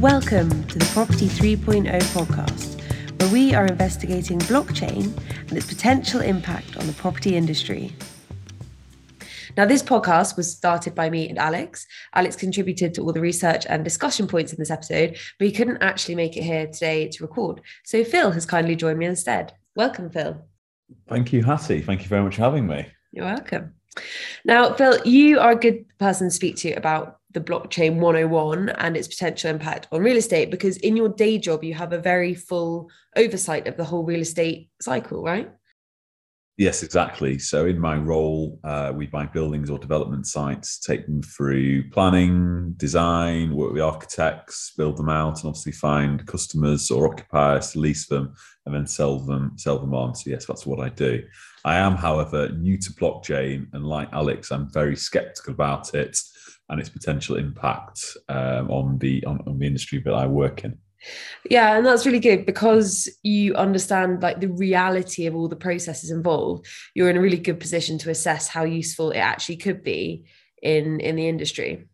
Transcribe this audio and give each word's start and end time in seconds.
Welcome 0.00 0.62
to 0.68 0.78
the 0.78 0.88
Property 0.94 1.26
3.0 1.26 1.90
podcast, 2.14 2.80
where 3.20 3.32
we 3.32 3.52
are 3.52 3.66
investigating 3.66 4.38
blockchain 4.38 5.12
and 5.48 5.52
its 5.58 5.66
potential 5.66 6.20
impact 6.20 6.76
on 6.76 6.86
the 6.86 6.92
property 6.92 7.34
industry. 7.34 7.92
Now, 9.56 9.66
this 9.66 9.82
podcast 9.82 10.36
was 10.36 10.56
started 10.56 10.94
by 10.94 11.10
me 11.10 11.28
and 11.28 11.36
Alex. 11.36 11.84
Alex 12.14 12.36
contributed 12.36 12.94
to 12.94 13.02
all 13.02 13.12
the 13.12 13.20
research 13.20 13.66
and 13.68 13.82
discussion 13.82 14.28
points 14.28 14.52
in 14.52 14.60
this 14.60 14.70
episode, 14.70 15.18
but 15.36 15.48
he 15.48 15.52
couldn't 15.52 15.82
actually 15.82 16.14
make 16.14 16.36
it 16.36 16.44
here 16.44 16.68
today 16.68 17.08
to 17.08 17.24
record. 17.24 17.60
So, 17.84 18.04
Phil 18.04 18.30
has 18.30 18.46
kindly 18.46 18.76
joined 18.76 19.00
me 19.00 19.06
instead. 19.06 19.52
Welcome, 19.74 20.10
Phil. 20.10 20.40
Thank 21.08 21.32
you, 21.32 21.42
Hattie. 21.42 21.80
Thank 21.80 22.02
you 22.02 22.08
very 22.08 22.22
much 22.22 22.36
for 22.36 22.42
having 22.42 22.68
me. 22.68 22.86
You're 23.10 23.24
welcome. 23.24 23.74
Now, 24.44 24.74
Phil, 24.74 25.04
you 25.04 25.40
are 25.40 25.50
a 25.50 25.56
good 25.56 25.86
person 25.98 26.28
to 26.28 26.34
speak 26.34 26.54
to 26.58 26.74
about 26.74 27.17
the 27.32 27.40
blockchain 27.40 27.96
101 27.96 28.70
and 28.70 28.96
its 28.96 29.08
potential 29.08 29.50
impact 29.50 29.86
on 29.92 30.02
real 30.02 30.16
estate 30.16 30.50
because 30.50 30.76
in 30.78 30.96
your 30.96 31.08
day 31.08 31.38
job 31.38 31.62
you 31.62 31.74
have 31.74 31.92
a 31.92 31.98
very 31.98 32.34
full 32.34 32.90
oversight 33.16 33.66
of 33.66 33.76
the 33.76 33.84
whole 33.84 34.04
real 34.04 34.20
estate 34.20 34.70
cycle 34.80 35.22
right? 35.22 35.50
Yes 36.56 36.82
exactly. 36.82 37.38
So 37.38 37.66
in 37.66 37.78
my 37.78 37.96
role 37.96 38.58
uh, 38.64 38.92
we 38.94 39.06
buy 39.06 39.26
buildings 39.26 39.68
or 39.70 39.78
development 39.78 40.26
sites 40.26 40.78
take 40.78 41.04
them 41.04 41.22
through 41.22 41.90
planning 41.90 42.72
design 42.78 43.54
work 43.54 43.74
with 43.74 43.82
architects 43.82 44.72
build 44.76 44.96
them 44.96 45.10
out 45.10 45.40
and 45.40 45.48
obviously 45.48 45.72
find 45.72 46.26
customers 46.26 46.90
or 46.90 47.06
occupiers 47.12 47.72
to 47.72 47.78
lease 47.78 48.06
them 48.06 48.34
and 48.64 48.74
then 48.74 48.86
sell 48.86 49.18
them 49.18 49.52
sell 49.56 49.78
them 49.78 49.94
on. 49.94 50.14
So 50.14 50.30
yes 50.30 50.46
that's 50.46 50.64
what 50.64 50.80
i 50.80 50.88
do. 50.88 51.22
I 51.64 51.76
am 51.76 51.94
however 51.94 52.48
new 52.48 52.78
to 52.78 52.92
blockchain 52.94 53.66
and 53.74 53.84
like 53.84 54.08
alex 54.14 54.50
i'm 54.50 54.72
very 54.72 54.96
skeptical 54.96 55.52
about 55.52 55.94
it 55.94 56.18
and 56.68 56.80
its 56.80 56.88
potential 56.88 57.36
impact 57.36 58.16
um, 58.28 58.70
on 58.70 58.98
the 58.98 59.24
on, 59.24 59.42
on 59.46 59.58
the 59.58 59.66
industry 59.66 60.00
that 60.04 60.14
I 60.14 60.26
work 60.26 60.64
in. 60.64 60.78
Yeah, 61.48 61.76
and 61.76 61.86
that's 61.86 62.06
really 62.06 62.18
good 62.18 62.44
because 62.44 63.08
you 63.22 63.54
understand 63.54 64.22
like 64.22 64.40
the 64.40 64.48
reality 64.48 65.26
of 65.26 65.34
all 65.34 65.48
the 65.48 65.56
processes 65.56 66.10
involved. 66.10 66.66
You're 66.94 67.10
in 67.10 67.16
a 67.16 67.20
really 67.20 67.38
good 67.38 67.60
position 67.60 67.98
to 67.98 68.10
assess 68.10 68.48
how 68.48 68.64
useful 68.64 69.12
it 69.12 69.18
actually 69.18 69.56
could 69.56 69.82
be 69.82 70.24
in 70.62 71.00
in 71.00 71.16
the 71.16 71.28
industry. 71.28 71.86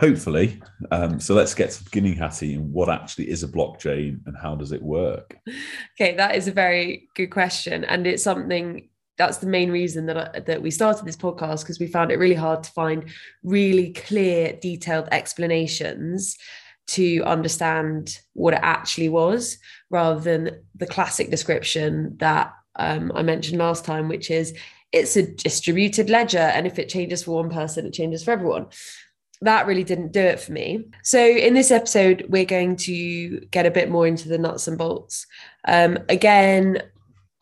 Hopefully. 0.00 0.60
Um, 0.90 1.20
so 1.20 1.32
let's 1.32 1.54
get 1.54 1.70
to 1.70 1.78
the 1.78 1.88
beginning, 1.88 2.16
Hattie, 2.16 2.54
and 2.54 2.72
what 2.72 2.88
actually 2.88 3.30
is 3.30 3.44
a 3.44 3.48
blockchain 3.48 4.18
and 4.26 4.36
how 4.36 4.56
does 4.56 4.72
it 4.72 4.82
work? 4.82 5.36
Okay, 6.00 6.16
that 6.16 6.34
is 6.34 6.48
a 6.48 6.52
very 6.52 7.08
good 7.14 7.28
question. 7.28 7.84
And 7.84 8.06
it's 8.06 8.22
something 8.24 8.88
that's 9.18 9.38
the 9.38 9.46
main 9.46 9.70
reason 9.70 10.06
that 10.06 10.16
I, 10.16 10.40
that 10.40 10.62
we 10.62 10.70
started 10.70 11.04
this 11.04 11.16
podcast 11.16 11.60
because 11.60 11.78
we 11.78 11.86
found 11.86 12.10
it 12.10 12.18
really 12.18 12.34
hard 12.34 12.64
to 12.64 12.70
find 12.70 13.10
really 13.42 13.92
clear 13.92 14.58
detailed 14.60 15.08
explanations 15.12 16.36
to 16.88 17.22
understand 17.24 18.18
what 18.32 18.54
it 18.54 18.60
actually 18.62 19.08
was 19.08 19.58
rather 19.90 20.20
than 20.20 20.62
the 20.74 20.86
classic 20.86 21.30
description 21.30 22.16
that 22.18 22.52
um, 22.76 23.12
I 23.14 23.22
mentioned 23.22 23.58
last 23.58 23.84
time 23.84 24.08
which 24.08 24.30
is 24.30 24.54
it's 24.92 25.16
a 25.16 25.30
distributed 25.34 26.10
ledger 26.10 26.38
and 26.38 26.66
if 26.66 26.78
it 26.78 26.88
changes 26.88 27.22
for 27.22 27.36
one 27.36 27.50
person 27.50 27.86
it 27.86 27.92
changes 27.92 28.24
for 28.24 28.32
everyone 28.32 28.66
that 29.42 29.66
really 29.66 29.84
didn't 29.84 30.12
do 30.12 30.20
it 30.20 30.40
for 30.40 30.52
me. 30.52 30.84
So, 31.02 31.20
in 31.20 31.54
this 31.54 31.72
episode, 31.72 32.26
we're 32.28 32.44
going 32.44 32.76
to 32.76 33.40
get 33.50 33.66
a 33.66 33.72
bit 33.72 33.90
more 33.90 34.06
into 34.06 34.28
the 34.28 34.38
nuts 34.38 34.68
and 34.68 34.78
bolts. 34.78 35.26
Um, 35.66 35.98
again, 36.08 36.82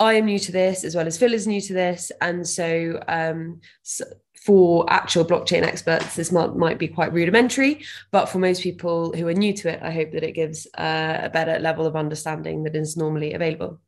I 0.00 0.14
am 0.14 0.24
new 0.24 0.38
to 0.38 0.50
this 0.50 0.82
as 0.82 0.96
well 0.96 1.06
as 1.06 1.18
Phil 1.18 1.34
is 1.34 1.46
new 1.46 1.60
to 1.60 1.74
this. 1.74 2.10
And 2.22 2.48
so, 2.48 3.00
um, 3.06 3.60
so 3.82 4.06
for 4.44 4.90
actual 4.90 5.26
blockchain 5.26 5.62
experts, 5.62 6.16
this 6.16 6.32
might, 6.32 6.56
might 6.56 6.78
be 6.78 6.88
quite 6.88 7.12
rudimentary, 7.12 7.84
but 8.10 8.26
for 8.26 8.38
most 8.38 8.62
people 8.62 9.12
who 9.12 9.28
are 9.28 9.34
new 9.34 9.52
to 9.52 9.68
it, 9.68 9.80
I 9.82 9.90
hope 9.90 10.12
that 10.12 10.24
it 10.24 10.32
gives 10.32 10.66
uh, 10.78 11.18
a 11.22 11.28
better 11.28 11.58
level 11.58 11.86
of 11.86 11.96
understanding 11.96 12.64
that 12.64 12.74
is 12.74 12.96
normally 12.96 13.34
available. 13.34 13.78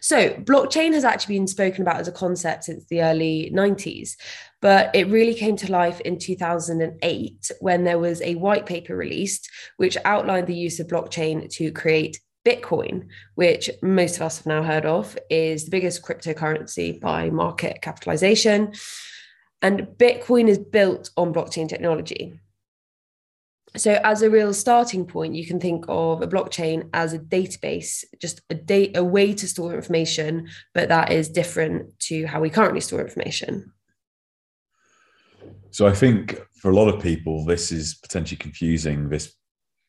So, 0.00 0.30
blockchain 0.30 0.92
has 0.94 1.04
actually 1.04 1.36
been 1.36 1.48
spoken 1.48 1.82
about 1.82 2.00
as 2.00 2.06
a 2.06 2.12
concept 2.12 2.64
since 2.64 2.84
the 2.86 3.02
early 3.02 3.50
90s, 3.52 4.14
but 4.60 4.94
it 4.94 5.08
really 5.08 5.34
came 5.34 5.56
to 5.56 5.72
life 5.72 6.00
in 6.02 6.16
2008 6.16 7.50
when 7.60 7.82
there 7.82 7.98
was 7.98 8.22
a 8.22 8.36
white 8.36 8.66
paper 8.66 8.96
released 8.96 9.50
which 9.76 9.96
outlined 10.04 10.46
the 10.46 10.54
use 10.54 10.78
of 10.78 10.86
blockchain 10.86 11.50
to 11.54 11.72
create 11.72 12.20
Bitcoin, 12.48 13.08
which 13.34 13.68
most 13.82 14.16
of 14.16 14.22
us 14.22 14.38
have 14.38 14.46
now 14.46 14.62
heard 14.62 14.86
of, 14.86 15.18
is 15.28 15.64
the 15.64 15.70
biggest 15.70 16.02
cryptocurrency 16.02 16.98
by 16.98 17.28
market 17.28 17.82
capitalization. 17.82 18.72
And 19.60 19.88
Bitcoin 19.98 20.48
is 20.48 20.58
built 20.58 21.10
on 21.18 21.34
blockchain 21.34 21.68
technology. 21.68 22.40
So, 23.76 24.00
as 24.02 24.22
a 24.22 24.30
real 24.30 24.54
starting 24.54 25.04
point, 25.04 25.34
you 25.34 25.46
can 25.46 25.60
think 25.60 25.84
of 25.88 26.22
a 26.22 26.26
blockchain 26.26 26.88
as 26.94 27.12
a 27.12 27.18
database, 27.18 28.02
just 28.18 28.40
a 28.48 28.54
date, 28.54 28.96
a 28.96 29.04
way 29.04 29.34
to 29.34 29.46
store 29.46 29.74
information, 29.74 30.48
but 30.72 30.88
that 30.88 31.12
is 31.12 31.28
different 31.28 31.98
to 32.08 32.24
how 32.24 32.40
we 32.40 32.48
currently 32.48 32.80
store 32.80 33.02
information. 33.02 33.70
So, 35.70 35.86
I 35.86 35.92
think 35.92 36.40
for 36.54 36.70
a 36.70 36.74
lot 36.74 36.88
of 36.88 37.02
people, 37.02 37.44
this 37.44 37.70
is 37.70 37.94
potentially 37.94 38.38
confusing. 38.38 39.10
This 39.10 39.34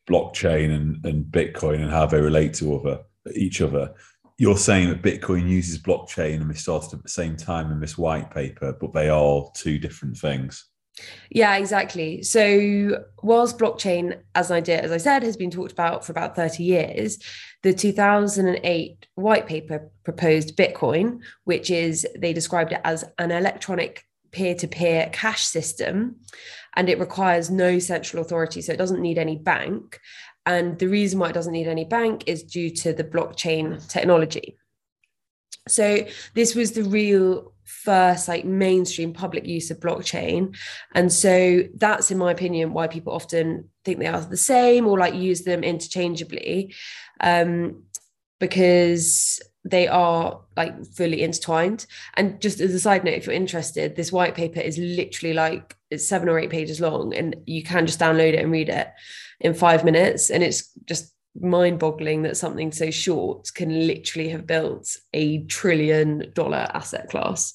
blockchain 0.09 0.75
and, 0.75 1.05
and 1.05 1.25
Bitcoin 1.25 1.81
and 1.81 1.91
how 1.91 2.05
they 2.05 2.19
relate 2.19 2.53
to 2.55 2.75
other 2.75 2.99
each 3.35 3.61
other. 3.61 3.93
You're 4.37 4.57
saying 4.57 4.89
that 4.89 5.01
Bitcoin 5.01 5.49
uses 5.49 5.77
blockchain 5.77 6.35
and 6.35 6.47
we 6.47 6.55
started 6.55 6.93
at 6.93 7.03
the 7.03 7.09
same 7.09 7.35
time 7.35 7.71
in 7.71 7.79
this 7.79 7.97
white 7.97 8.31
paper, 8.31 8.73
but 8.79 8.93
they 8.93 9.09
are 9.09 9.45
two 9.53 9.77
different 9.77 10.17
things. 10.17 10.65
Yeah, 11.29 11.55
exactly. 11.57 12.23
So, 12.23 13.03
whilst 13.21 13.57
blockchain, 13.57 14.19
as 14.35 14.51
an 14.51 14.57
idea, 14.57 14.81
as 14.81 14.91
I 14.91 14.97
said, 14.97 15.23
has 15.23 15.37
been 15.37 15.51
talked 15.51 15.71
about 15.71 16.05
for 16.05 16.11
about 16.11 16.35
30 16.35 16.63
years, 16.63 17.19
the 17.63 17.73
2008 17.73 19.07
white 19.15 19.47
paper 19.47 19.89
proposed 20.03 20.57
Bitcoin, 20.57 21.19
which 21.45 21.69
is, 21.69 22.05
they 22.17 22.33
described 22.33 22.71
it 22.71 22.81
as 22.83 23.05
an 23.17 23.31
electronic 23.31 24.05
peer 24.31 24.55
to 24.55 24.67
peer 24.67 25.09
cash 25.11 25.43
system 25.43 26.17
and 26.75 26.89
it 26.89 26.99
requires 26.99 27.49
no 27.49 27.79
central 27.79 28.21
authority. 28.21 28.61
So 28.61 28.73
it 28.73 28.77
doesn't 28.77 29.01
need 29.01 29.17
any 29.17 29.37
bank. 29.37 29.99
And 30.45 30.77
the 30.79 30.87
reason 30.87 31.19
why 31.19 31.29
it 31.29 31.33
doesn't 31.33 31.53
need 31.53 31.67
any 31.67 31.85
bank 31.85 32.23
is 32.27 32.43
due 32.43 32.69
to 32.71 32.93
the 32.93 33.03
blockchain 33.03 33.85
technology. 33.87 34.57
So 35.67 36.05
this 36.33 36.55
was 36.55 36.71
the 36.71 36.83
real 36.83 37.53
first 37.63 38.27
like 38.27 38.45
mainstream 38.45 39.13
public 39.13 39.45
use 39.45 39.69
of 39.69 39.79
blockchain. 39.79 40.55
And 40.95 41.11
so 41.13 41.63
that's 41.75 42.09
in 42.09 42.17
my 42.17 42.31
opinion 42.31 42.73
why 42.73 42.87
people 42.87 43.13
often 43.13 43.69
think 43.85 43.99
they 43.99 44.07
are 44.07 44.21
the 44.21 44.37
same 44.37 44.87
or 44.87 44.97
like 44.97 45.13
use 45.13 45.43
them 45.43 45.63
interchangeably. 45.63 46.73
Um, 47.19 47.83
because 48.39 49.41
they 49.69 49.87
are 49.87 50.41
like 50.57 50.85
fully 50.85 51.21
intertwined. 51.21 51.85
And 52.15 52.41
just 52.41 52.59
as 52.59 52.73
a 52.73 52.79
side 52.79 53.03
note, 53.03 53.13
if 53.13 53.25
you're 53.25 53.35
interested, 53.35 53.95
this 53.95 54.11
white 54.11 54.35
paper 54.35 54.59
is 54.59 54.77
literally 54.77 55.33
like 55.33 55.75
it's 55.89 56.07
seven 56.07 56.29
or 56.29 56.39
eight 56.39 56.49
pages 56.49 56.79
long, 56.79 57.13
and 57.13 57.35
you 57.45 57.63
can 57.63 57.85
just 57.85 57.99
download 57.99 58.33
it 58.33 58.39
and 58.39 58.51
read 58.51 58.69
it 58.69 58.89
in 59.39 59.53
five 59.53 59.83
minutes. 59.83 60.29
And 60.29 60.43
it's 60.43 60.71
just 60.85 61.13
mind 61.39 61.79
boggling 61.79 62.23
that 62.23 62.37
something 62.37 62.71
so 62.71 62.91
short 62.91 63.49
can 63.53 63.87
literally 63.87 64.29
have 64.29 64.45
built 64.45 64.95
a 65.13 65.43
trillion 65.45 66.31
dollar 66.33 66.67
asset 66.73 67.09
class. 67.09 67.53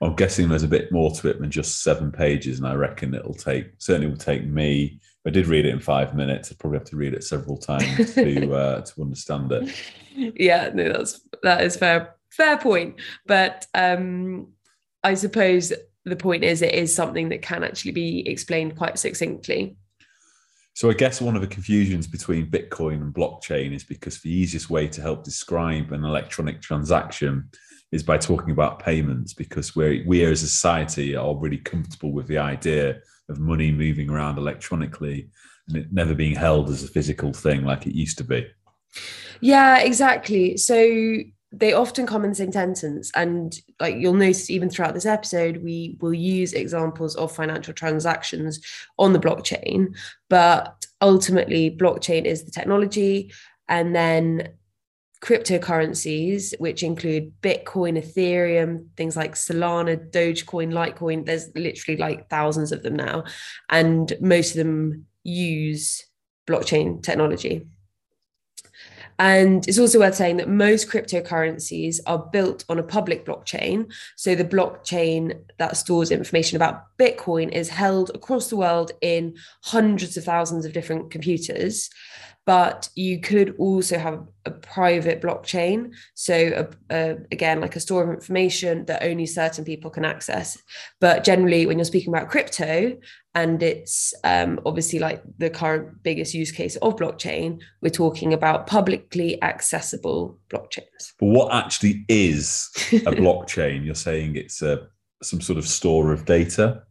I'm 0.00 0.14
guessing 0.14 0.48
there's 0.48 0.62
a 0.62 0.68
bit 0.68 0.92
more 0.92 1.10
to 1.10 1.28
it 1.28 1.40
than 1.40 1.50
just 1.50 1.82
seven 1.82 2.12
pages, 2.12 2.58
and 2.58 2.68
I 2.68 2.74
reckon 2.74 3.14
it'll 3.14 3.34
take 3.34 3.72
certainly 3.78 4.06
will 4.08 4.16
take 4.16 4.46
me 4.46 5.00
I 5.26 5.30
did 5.30 5.46
read 5.46 5.66
it 5.66 5.70
in 5.70 5.80
five 5.80 6.14
minutes. 6.14 6.50
I 6.50 6.56
probably 6.58 6.78
have 6.78 6.88
to 6.88 6.96
read 6.96 7.14
it 7.14 7.24
several 7.24 7.58
times 7.58 8.14
to 8.14 8.54
uh, 8.54 8.80
to 8.82 9.02
understand 9.02 9.52
it. 9.52 9.74
Yeah, 10.14 10.70
no, 10.72 10.92
that's 10.92 11.20
that 11.42 11.62
is 11.62 11.76
fair 11.76 12.16
fair 12.30 12.58
point. 12.58 12.96
But 13.26 13.66
um, 13.74 14.48
I 15.02 15.14
suppose 15.14 15.72
the 16.04 16.16
point 16.16 16.44
is 16.44 16.62
it 16.62 16.74
is 16.74 16.94
something 16.94 17.28
that 17.28 17.42
can 17.42 17.64
actually 17.64 17.92
be 17.92 18.26
explained 18.28 18.76
quite 18.76 18.98
succinctly. 18.98 19.76
So 20.74 20.88
I 20.88 20.94
guess 20.94 21.20
one 21.20 21.34
of 21.34 21.42
the 21.42 21.48
confusions 21.48 22.06
between 22.06 22.50
Bitcoin 22.50 23.02
and 23.02 23.12
blockchain 23.12 23.74
is 23.74 23.82
because 23.82 24.20
the 24.20 24.30
easiest 24.30 24.70
way 24.70 24.86
to 24.86 25.02
help 25.02 25.24
describe 25.24 25.90
an 25.90 26.04
electronic 26.04 26.62
transaction 26.62 27.50
is 27.90 28.04
by 28.04 28.16
talking 28.16 28.52
about 28.52 28.78
payments 28.78 29.34
because 29.34 29.74
we 29.74 30.04
we 30.06 30.24
as 30.24 30.42
a 30.42 30.46
society 30.46 31.16
are 31.16 31.34
really 31.34 31.58
comfortable 31.58 32.12
with 32.12 32.28
the 32.28 32.38
idea 32.38 33.00
of 33.28 33.38
money 33.38 33.70
moving 33.70 34.10
around 34.10 34.38
electronically 34.38 35.28
and 35.68 35.76
it 35.76 35.92
never 35.92 36.14
being 36.14 36.34
held 36.34 36.68
as 36.70 36.82
a 36.82 36.88
physical 36.88 37.32
thing 37.32 37.64
like 37.64 37.86
it 37.86 37.94
used 37.94 38.18
to 38.18 38.24
be. 38.24 38.46
Yeah, 39.40 39.78
exactly. 39.78 40.56
So 40.56 41.18
they 41.52 41.72
often 41.72 42.06
come 42.06 42.24
in 42.24 42.30
the 42.30 42.36
same 42.36 42.52
sentence 42.52 43.10
and 43.14 43.58
like 43.80 43.96
you'll 43.96 44.12
notice 44.12 44.50
even 44.50 44.68
throughout 44.68 44.92
this 44.92 45.06
episode 45.06 45.62
we 45.62 45.96
will 46.00 46.12
use 46.12 46.52
examples 46.52 47.16
of 47.16 47.32
financial 47.32 47.72
transactions 47.72 48.60
on 48.98 49.14
the 49.14 49.18
blockchain 49.18 49.96
but 50.28 50.84
ultimately 51.00 51.70
blockchain 51.70 52.26
is 52.26 52.44
the 52.44 52.50
technology 52.50 53.32
and 53.68 53.96
then 53.96 54.48
cryptocurrencies, 55.20 56.54
which 56.58 56.82
include 56.82 57.32
Bitcoin, 57.42 57.98
Ethereum, 57.98 58.86
things 58.96 59.16
like 59.16 59.34
Solana, 59.34 60.10
Dogecoin, 60.10 60.72
Litecoin. 60.72 61.26
There's 61.26 61.50
literally 61.54 61.98
like 61.98 62.28
thousands 62.28 62.72
of 62.72 62.82
them 62.82 62.96
now. 62.96 63.24
And 63.68 64.12
most 64.20 64.52
of 64.52 64.58
them 64.58 65.06
use 65.24 66.04
blockchain 66.46 67.02
technology. 67.02 67.66
And 69.20 69.66
it's 69.66 69.80
also 69.80 69.98
worth 69.98 70.14
saying 70.14 70.36
that 70.36 70.48
most 70.48 70.88
cryptocurrencies 70.88 71.98
are 72.06 72.28
built 72.32 72.64
on 72.68 72.78
a 72.78 72.84
public 72.84 73.26
blockchain. 73.26 73.92
So 74.16 74.36
the 74.36 74.44
blockchain 74.44 75.40
that 75.58 75.76
stores 75.76 76.12
information 76.12 76.54
about 76.54 76.84
Bitcoin 76.98 77.50
is 77.50 77.68
held 77.68 78.12
across 78.14 78.48
the 78.48 78.56
world 78.56 78.92
in 79.00 79.36
hundreds 79.64 80.16
of 80.16 80.22
thousands 80.22 80.64
of 80.64 80.72
different 80.72 81.10
computers 81.10 81.90
but 82.48 82.88
you 82.94 83.20
could 83.20 83.54
also 83.58 83.98
have 83.98 84.26
a 84.46 84.50
private 84.50 85.20
blockchain. 85.20 85.92
So 86.14 86.34
a, 86.34 86.96
a, 86.96 87.16
again 87.30 87.60
like 87.60 87.76
a 87.76 87.80
store 87.80 88.02
of 88.02 88.08
information 88.08 88.86
that 88.86 89.02
only 89.02 89.26
certain 89.26 89.66
people 89.66 89.90
can 89.90 90.06
access. 90.06 90.56
But 90.98 91.24
generally 91.24 91.66
when 91.66 91.76
you're 91.76 91.84
speaking 91.84 92.10
about 92.10 92.30
crypto 92.30 92.96
and 93.34 93.62
it's 93.62 94.14
um, 94.24 94.60
obviously 94.64 94.98
like 94.98 95.22
the 95.36 95.50
current 95.50 96.02
biggest 96.02 96.32
use 96.32 96.50
case 96.50 96.76
of 96.76 96.96
blockchain 96.96 97.60
we're 97.82 97.90
talking 97.90 98.32
about 98.32 98.66
publicly 98.66 99.42
accessible 99.42 100.38
blockchains. 100.48 101.12
But 101.20 101.26
what 101.26 101.52
actually 101.52 102.06
is 102.08 102.70
a 102.92 103.12
blockchain? 103.12 103.84
You're 103.84 103.94
saying 103.94 104.36
it's 104.36 104.62
a 104.62 104.88
some 105.22 105.42
sort 105.42 105.58
of 105.58 105.68
store 105.68 106.12
of 106.12 106.24
data? 106.24 106.82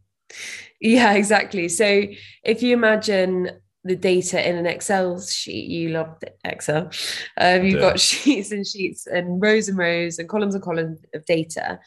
Yeah 0.80 1.14
exactly. 1.14 1.68
So 1.68 2.04
if 2.44 2.62
you 2.62 2.74
imagine 2.74 3.50
the 3.84 3.96
data 3.96 4.46
in 4.46 4.56
an 4.56 4.66
Excel 4.66 5.20
sheet. 5.20 5.70
You 5.70 5.90
love 5.90 6.16
Excel. 6.44 6.90
Um, 7.36 7.64
you've 7.64 7.80
got 7.80 8.00
sheets 8.08 8.50
and 8.52 8.66
sheets 8.66 9.06
and 9.06 9.40
rows 9.40 9.68
and 9.68 9.78
rows 9.78 10.18
and 10.18 10.28
columns 10.28 10.54
and 10.54 10.64
columns 10.64 11.00
of 11.14 11.24
data. 11.24 11.80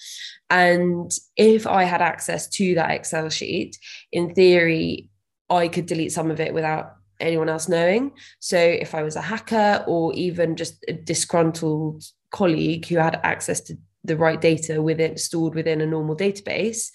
And 0.50 1.12
if 1.36 1.68
I 1.68 1.84
had 1.84 2.02
access 2.02 2.48
to 2.50 2.76
that 2.76 2.92
Excel 2.92 3.30
sheet, 3.30 3.78
in 4.12 4.34
theory, 4.34 5.10
I 5.50 5.68
could 5.68 5.86
delete 5.86 6.12
some 6.12 6.32
of 6.32 6.40
it 6.40 6.54
without 6.54 6.96
anyone 7.20 7.50
else 7.50 7.70
knowing. 7.70 8.14
So 8.40 8.58
if 8.58 8.96
I 8.96 9.04
was 9.04 9.16
a 9.16 9.22
hacker 9.22 9.84
or 9.88 10.14
even 10.14 10.56
just 10.56 10.84
a 10.88 10.94
disgruntled 10.94 12.04
colleague 12.32 12.88
who 12.88 12.96
had 12.96 13.20
access 13.24 13.62
to 13.62 13.78
the 14.04 14.18
right 14.18 14.42
data 14.42 14.82
within 14.82 15.18
stored 15.18 15.54
within 15.54 15.82
a 15.82 15.86
normal 15.86 16.16
database, 16.16 16.90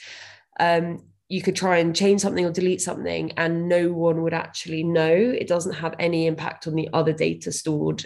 um, 0.58 1.04
you 1.28 1.42
could 1.42 1.56
try 1.56 1.78
and 1.78 1.96
change 1.96 2.20
something 2.20 2.44
or 2.44 2.52
delete 2.52 2.80
something 2.80 3.32
and 3.32 3.68
no 3.68 3.92
one 3.92 4.22
would 4.22 4.34
actually 4.34 4.84
know. 4.84 5.12
It 5.12 5.48
doesn't 5.48 5.74
have 5.74 5.94
any 5.98 6.26
impact 6.26 6.66
on 6.66 6.74
the 6.74 6.88
other 6.92 7.12
data 7.12 7.50
stored 7.50 8.04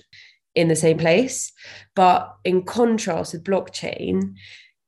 in 0.55 0.69
the 0.69 0.77
same 0.77 0.99
place. 0.99 1.53
But 1.95 2.35
in 2.45 2.63
contrast 2.63 3.35
with 3.35 3.45
blockchain, 3.45 4.35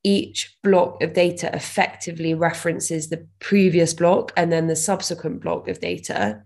each 0.04 0.56
block 0.62 1.02
of 1.02 1.12
data 1.12 1.54
effectively 1.54 2.34
references 2.34 3.08
the 3.08 3.26
previous 3.38 3.94
block 3.94 4.32
and 4.36 4.50
then 4.50 4.66
the 4.66 4.76
subsequent 4.76 5.42
block 5.42 5.68
of 5.68 5.80
data. 5.80 6.42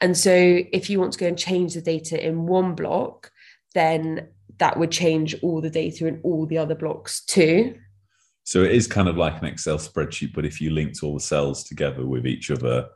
And 0.00 0.16
so 0.16 0.32
if 0.32 0.88
you 0.88 1.00
want 1.00 1.12
to 1.12 1.18
go 1.18 1.26
and 1.26 1.38
change 1.38 1.74
the 1.74 1.82
data 1.82 2.24
in 2.24 2.46
one 2.46 2.74
block, 2.74 3.30
then 3.74 4.28
that 4.58 4.78
would 4.78 4.90
change 4.90 5.36
all 5.42 5.60
the 5.60 5.70
data 5.70 6.06
in 6.06 6.20
all 6.22 6.46
the 6.46 6.58
other 6.58 6.74
blocks 6.74 7.24
too. 7.24 7.74
So 8.46 8.62
it 8.62 8.70
is 8.70 8.86
kind 8.86 9.08
of 9.08 9.16
like 9.16 9.40
an 9.40 9.48
Excel 9.48 9.76
spreadsheet, 9.76 10.32
but 10.32 10.46
if 10.46 10.60
you 10.60 10.70
linked 10.70 11.02
all 11.02 11.14
the 11.14 11.20
cells 11.20 11.64
together 11.64 12.06
with 12.06 12.28
each 12.28 12.52
other, 12.52 12.88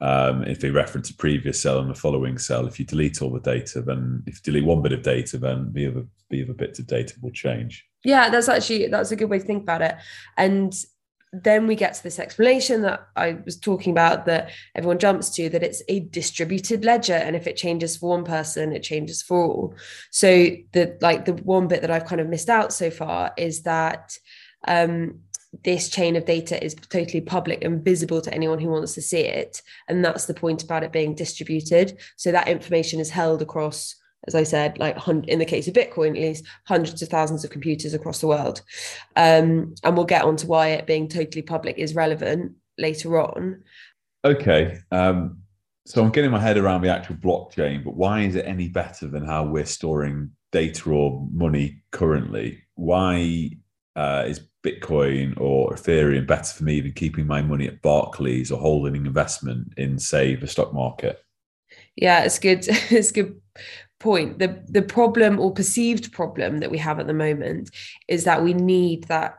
um, 0.00 0.42
if 0.42 0.58
they 0.58 0.68
reference 0.68 1.10
a 1.10 1.14
previous 1.14 1.62
cell 1.62 1.78
and 1.78 1.88
the 1.88 1.94
following 1.94 2.38
cell, 2.38 2.66
if 2.66 2.80
you 2.80 2.84
delete 2.84 3.22
all 3.22 3.30
the 3.30 3.38
data, 3.38 3.82
then 3.82 4.24
if 4.26 4.34
you 4.34 4.40
delete 4.42 4.64
one 4.64 4.82
bit 4.82 4.92
of 4.92 5.02
data, 5.02 5.38
then 5.38 5.72
the 5.72 5.86
other 5.86 6.06
the 6.28 6.42
other 6.42 6.54
bits 6.54 6.80
of 6.80 6.88
data 6.88 7.14
will 7.22 7.30
change. 7.30 7.86
Yeah, 8.02 8.30
that's 8.30 8.48
actually 8.48 8.88
that's 8.88 9.12
a 9.12 9.16
good 9.16 9.30
way 9.30 9.38
to 9.38 9.44
think 9.44 9.62
about 9.62 9.80
it. 9.80 9.94
And 10.36 10.74
then 11.32 11.68
we 11.68 11.76
get 11.76 11.94
to 11.94 12.02
this 12.02 12.18
explanation 12.18 12.82
that 12.82 13.06
I 13.14 13.38
was 13.44 13.58
talking 13.58 13.92
about 13.92 14.26
that 14.26 14.50
everyone 14.74 14.98
jumps 14.98 15.30
to 15.36 15.48
that 15.50 15.62
it's 15.62 15.82
a 15.88 16.00
distributed 16.00 16.84
ledger 16.84 17.14
and 17.14 17.36
if 17.36 17.46
it 17.46 17.56
changes 17.56 17.96
for 17.96 18.10
one 18.10 18.24
person 18.24 18.72
it 18.72 18.82
changes 18.82 19.22
for 19.22 19.44
all. 19.44 19.74
So 20.10 20.48
the 20.72 20.98
like 21.00 21.26
the 21.26 21.34
one 21.34 21.68
bit 21.68 21.82
that 21.82 21.92
I've 21.92 22.06
kind 22.06 22.20
of 22.20 22.28
missed 22.28 22.48
out 22.48 22.72
so 22.72 22.90
far 22.90 23.32
is 23.36 23.62
that 23.62 24.18
um, 24.66 25.20
this 25.64 25.88
chain 25.88 26.16
of 26.16 26.24
data 26.24 26.62
is 26.62 26.74
totally 26.74 27.20
public 27.20 27.64
and 27.64 27.84
visible 27.84 28.20
to 28.20 28.34
anyone 28.34 28.58
who 28.58 28.68
wants 28.68 28.94
to 28.94 29.02
see 29.02 29.20
it. 29.20 29.62
And 29.88 30.04
that's 30.04 30.26
the 30.26 30.34
point 30.34 30.62
about 30.62 30.82
it 30.82 30.92
being 30.92 31.14
distributed. 31.14 31.98
So 32.16 32.32
that 32.32 32.48
information 32.48 33.00
is 33.00 33.10
held 33.10 33.42
across, 33.42 33.94
as 34.26 34.34
I 34.34 34.42
said, 34.42 34.78
like 34.78 34.96
in 35.08 35.38
the 35.38 35.44
case 35.44 35.68
of 35.68 35.74
Bitcoin, 35.74 36.10
at 36.10 36.22
least 36.22 36.44
hundreds 36.64 37.02
of 37.02 37.08
thousands 37.08 37.44
of 37.44 37.50
computers 37.50 37.94
across 37.94 38.20
the 38.20 38.26
world. 38.26 38.62
Um, 39.16 39.74
and 39.82 39.96
we'll 39.96 40.04
get 40.04 40.24
on 40.24 40.36
to 40.36 40.46
why 40.46 40.68
it 40.68 40.86
being 40.86 41.08
totally 41.08 41.42
public 41.42 41.78
is 41.78 41.94
relevant 41.94 42.52
later 42.78 43.20
on. 43.20 43.62
Okay. 44.24 44.78
Um, 44.90 45.38
so 45.86 46.02
I'm 46.02 46.10
getting 46.10 46.32
my 46.32 46.40
head 46.40 46.58
around 46.58 46.82
the 46.82 46.92
actual 46.92 47.14
blockchain, 47.14 47.84
but 47.84 47.94
why 47.94 48.22
is 48.22 48.34
it 48.34 48.44
any 48.44 48.68
better 48.68 49.06
than 49.06 49.24
how 49.24 49.44
we're 49.44 49.64
storing 49.64 50.32
data 50.50 50.90
or 50.90 51.28
money 51.32 51.82
currently? 51.92 52.64
Why 52.74 53.52
uh, 53.96 54.24
is 54.26 54.40
Bitcoin 54.64 55.38
or 55.40 55.72
Ethereum 55.72 56.26
better 56.26 56.52
for 56.52 56.64
me 56.64 56.80
than 56.80 56.92
keeping 56.92 57.26
my 57.26 57.42
money 57.42 57.66
at 57.66 57.82
Barclays 57.82 58.52
or 58.52 58.60
holding 58.60 58.96
an 58.96 59.06
investment 59.06 59.72
in, 59.76 59.98
say, 59.98 60.36
the 60.36 60.46
stock 60.46 60.72
market? 60.72 61.20
Yeah, 61.96 62.22
it's 62.22 62.38
good. 62.38 62.66
It's 62.90 63.10
good 63.10 63.40
point. 63.98 64.38
The 64.38 64.62
the 64.68 64.82
problem 64.82 65.40
or 65.40 65.52
perceived 65.52 66.12
problem 66.12 66.58
that 66.58 66.70
we 66.70 66.78
have 66.78 67.00
at 67.00 67.06
the 67.06 67.14
moment 67.14 67.70
is 68.08 68.24
that 68.24 68.44
we 68.44 68.52
need 68.52 69.04
that 69.04 69.36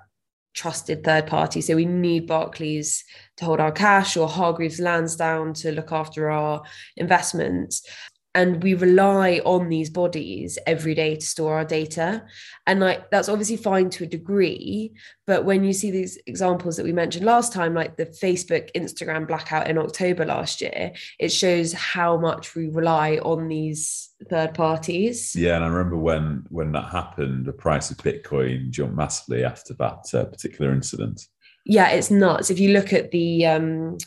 trusted 0.55 1.03
third 1.03 1.27
party. 1.27 1.61
So 1.61 1.75
we 1.75 1.85
need 1.85 2.25
Barclays 2.25 3.03
to 3.37 3.45
hold 3.45 3.59
our 3.59 3.71
cash 3.71 4.17
or 4.17 4.27
Hargreaves 4.27 4.79
Lansdown 4.79 5.53
to 5.55 5.71
look 5.71 5.91
after 5.91 6.31
our 6.31 6.63
investments 6.95 7.87
and 8.37 8.61
we 8.61 8.75
rely 8.75 9.41
on 9.45 9.67
these 9.67 9.89
bodies 9.89 10.59
every 10.67 10.93
day 10.93 11.15
to 11.15 11.25
store 11.25 11.57
our 11.57 11.65
data. 11.65 12.23
And 12.67 12.79
like 12.79 13.09
that's 13.09 13.29
obviously 13.29 13.57
fine 13.57 13.89
to 13.91 14.03
a 14.03 14.07
degree 14.07 14.93
but 15.27 15.43
when 15.43 15.63
you 15.63 15.73
see 15.73 15.91
these 15.91 16.17
examples 16.25 16.77
that 16.77 16.85
we 16.85 16.93
mentioned 16.93 17.25
last 17.25 17.51
time 17.53 17.73
like 17.73 17.97
the 17.97 18.05
facebook 18.05 18.71
instagram 18.73 19.27
blackout 19.27 19.69
in 19.69 19.77
october 19.77 20.25
last 20.25 20.61
year 20.61 20.93
it 21.19 21.29
shows 21.29 21.73
how 21.73 22.17
much 22.17 22.55
we 22.55 22.67
rely 22.69 23.17
on 23.17 23.47
these 23.47 24.09
third 24.29 24.53
parties. 24.53 25.35
Yeah 25.35 25.55
and 25.57 25.65
i 25.65 25.67
remember 25.67 25.97
when 25.97 26.45
when 26.49 26.71
that 26.71 26.91
happened 26.91 27.45
the 27.45 27.53
price 27.53 27.91
of 27.91 27.97
bitcoin 27.97 28.69
jumped 28.69 28.95
massively 28.95 29.43
after 29.43 29.73
that 29.75 30.13
uh, 30.13 30.25
particular 30.25 30.71
incident. 30.71 31.27
Yeah 31.65 31.89
it's 31.89 32.09
nuts. 32.09 32.49
If 32.49 32.59
you 32.59 32.73
look 32.73 32.93
at 32.93 33.11
the 33.11 33.45
um 33.45 33.97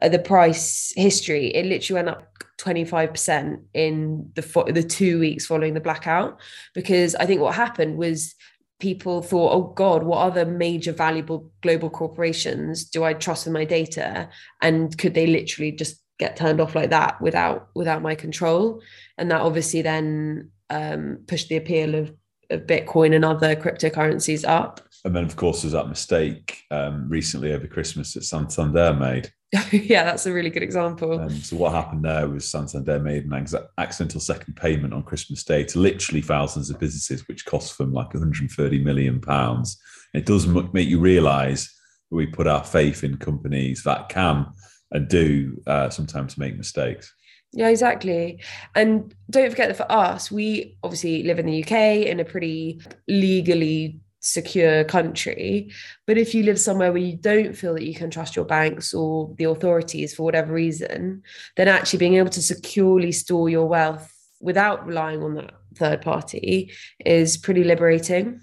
the 0.00 0.18
price 0.18 0.92
history, 0.96 1.48
it 1.48 1.66
literally 1.66 2.04
went 2.04 2.16
up 2.16 2.44
25% 2.58 3.62
in 3.72 4.30
the 4.34 4.42
fo- 4.42 4.70
the 4.70 4.82
two 4.82 5.20
weeks 5.20 5.46
following 5.46 5.74
the 5.74 5.80
blackout. 5.80 6.40
Because 6.74 7.14
I 7.14 7.24
think 7.24 7.40
what 7.40 7.54
happened 7.54 7.96
was 7.96 8.34
people 8.80 9.22
thought, 9.22 9.52
oh 9.52 9.72
God, 9.74 10.02
what 10.02 10.18
other 10.18 10.44
major 10.44 10.92
valuable 10.92 11.50
global 11.62 11.90
corporations 11.90 12.84
do 12.84 13.04
I 13.04 13.14
trust 13.14 13.46
with 13.46 13.54
my 13.54 13.64
data? 13.64 14.28
And 14.60 14.96
could 14.98 15.14
they 15.14 15.26
literally 15.26 15.72
just 15.72 16.02
get 16.18 16.36
turned 16.36 16.60
off 16.60 16.74
like 16.74 16.90
that 16.90 17.20
without 17.20 17.68
without 17.74 18.02
my 18.02 18.14
control? 18.14 18.82
And 19.16 19.30
that 19.30 19.40
obviously 19.40 19.82
then 19.82 20.50
um, 20.70 21.20
pushed 21.26 21.48
the 21.48 21.56
appeal 21.56 21.94
of, 21.94 22.12
of 22.50 22.66
Bitcoin 22.66 23.14
and 23.14 23.24
other 23.24 23.56
cryptocurrencies 23.56 24.46
up. 24.46 24.80
And 25.04 25.14
then, 25.14 25.24
of 25.24 25.36
course, 25.36 25.62
there's 25.62 25.72
that 25.72 25.88
mistake 25.88 26.64
um, 26.72 27.08
recently 27.08 27.52
over 27.52 27.68
Christmas 27.68 28.14
that 28.14 28.24
Santander 28.24 28.92
made 28.94 29.32
yeah, 29.72 30.04
that's 30.04 30.26
a 30.26 30.32
really 30.32 30.50
good 30.50 30.62
example. 30.62 31.20
Um, 31.20 31.30
so 31.30 31.56
what 31.56 31.72
happened 31.72 32.04
there 32.04 32.28
was 32.28 32.46
Santander 32.46 32.98
made 32.98 33.24
an 33.24 33.46
accidental 33.78 34.20
second 34.20 34.54
payment 34.54 34.92
on 34.92 35.02
Christmas 35.02 35.42
Day 35.42 35.64
to 35.64 35.78
literally 35.78 36.20
thousands 36.20 36.68
of 36.68 36.78
businesses, 36.78 37.26
which 37.28 37.46
cost 37.46 37.78
them 37.78 37.92
like 37.92 38.12
130 38.12 38.84
million 38.84 39.20
pounds. 39.20 39.80
It 40.12 40.26
does 40.26 40.46
make 40.46 40.88
you 40.88 41.00
realise 41.00 41.74
we 42.10 42.26
put 42.26 42.46
our 42.46 42.64
faith 42.64 43.04
in 43.04 43.16
companies 43.16 43.82
that 43.84 44.10
can 44.10 44.46
and 44.90 45.08
do 45.08 45.60
uh, 45.66 45.88
sometimes 45.88 46.36
make 46.36 46.56
mistakes. 46.56 47.12
Yeah, 47.52 47.68
exactly. 47.68 48.42
And 48.74 49.14
don't 49.30 49.50
forget 49.50 49.68
that 49.68 49.76
for 49.76 49.90
us, 49.90 50.30
we 50.30 50.76
obviously 50.82 51.22
live 51.22 51.38
in 51.38 51.46
the 51.46 51.62
UK 51.62 52.06
in 52.06 52.20
a 52.20 52.24
pretty 52.24 52.82
legally 53.06 54.00
secure 54.20 54.84
country. 54.84 55.70
But 56.06 56.18
if 56.18 56.34
you 56.34 56.42
live 56.42 56.58
somewhere 56.58 56.92
where 56.92 57.02
you 57.02 57.16
don't 57.16 57.56
feel 57.56 57.74
that 57.74 57.86
you 57.86 57.94
can 57.94 58.10
trust 58.10 58.36
your 58.36 58.44
banks 58.44 58.92
or 58.92 59.34
the 59.38 59.44
authorities 59.44 60.14
for 60.14 60.24
whatever 60.24 60.52
reason, 60.52 61.22
then 61.56 61.68
actually 61.68 62.00
being 62.00 62.14
able 62.14 62.30
to 62.30 62.42
securely 62.42 63.12
store 63.12 63.48
your 63.48 63.66
wealth 63.66 64.12
without 64.40 64.86
relying 64.86 65.22
on 65.22 65.34
that 65.34 65.54
third 65.74 66.02
party 66.02 66.72
is 67.04 67.36
pretty 67.36 67.64
liberating. 67.64 68.40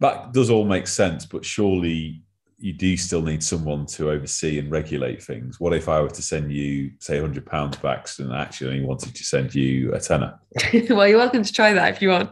That 0.00 0.32
does 0.32 0.50
all 0.50 0.64
make 0.64 0.86
sense, 0.86 1.24
but 1.24 1.44
surely 1.44 2.23
you 2.58 2.72
do 2.72 2.96
still 2.96 3.22
need 3.22 3.42
someone 3.42 3.86
to 3.86 4.10
oversee 4.10 4.58
and 4.58 4.70
regulate 4.70 5.22
things. 5.22 5.58
What 5.58 5.74
if 5.74 5.88
I 5.88 6.00
were 6.00 6.08
to 6.08 6.22
send 6.22 6.52
you, 6.52 6.92
say, 6.98 7.20
hundred 7.20 7.46
pounds 7.46 7.76
back, 7.76 8.06
and 8.18 8.32
actually 8.32 8.74
only 8.74 8.86
wanted 8.86 9.14
to 9.14 9.24
send 9.24 9.54
you 9.54 9.92
a 9.92 10.00
tenner? 10.00 10.38
well, 10.90 11.08
you're 11.08 11.18
welcome 11.18 11.42
to 11.42 11.52
try 11.52 11.72
that 11.72 11.94
if 11.94 12.02
you 12.02 12.10
want. 12.10 12.30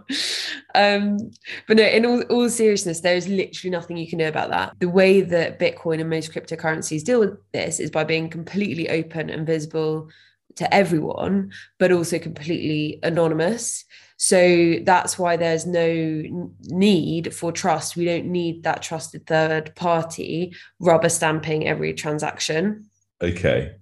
Um, 0.74 1.18
but 1.66 1.76
no, 1.76 1.84
in 1.84 2.06
all, 2.06 2.22
all 2.22 2.48
seriousness, 2.48 3.00
there 3.00 3.16
is 3.16 3.28
literally 3.28 3.70
nothing 3.70 3.96
you 3.96 4.08
can 4.08 4.18
do 4.18 4.26
about 4.26 4.50
that. 4.50 4.74
The 4.78 4.88
way 4.88 5.20
that 5.20 5.58
Bitcoin 5.58 6.00
and 6.00 6.08
most 6.08 6.32
cryptocurrencies 6.32 7.04
deal 7.04 7.20
with 7.20 7.38
this 7.52 7.80
is 7.80 7.90
by 7.90 8.04
being 8.04 8.30
completely 8.30 8.88
open 8.88 9.28
and 9.28 9.46
visible 9.46 10.08
to 10.56 10.72
everyone, 10.74 11.52
but 11.78 11.92
also 11.92 12.18
completely 12.18 12.98
anonymous. 13.02 13.84
So 14.16 14.76
that's 14.84 15.18
why 15.18 15.36
there's 15.36 15.66
no 15.66 16.22
need 16.68 17.34
for 17.34 17.50
trust. 17.50 17.96
We 17.96 18.04
don't 18.04 18.26
need 18.26 18.62
that 18.62 18.80
trusted 18.80 19.26
third 19.26 19.74
party 19.74 20.54
rubber 20.78 21.08
stamping 21.08 21.66
every 21.66 21.92
transaction. 21.92 22.86
Okay. 23.20 23.74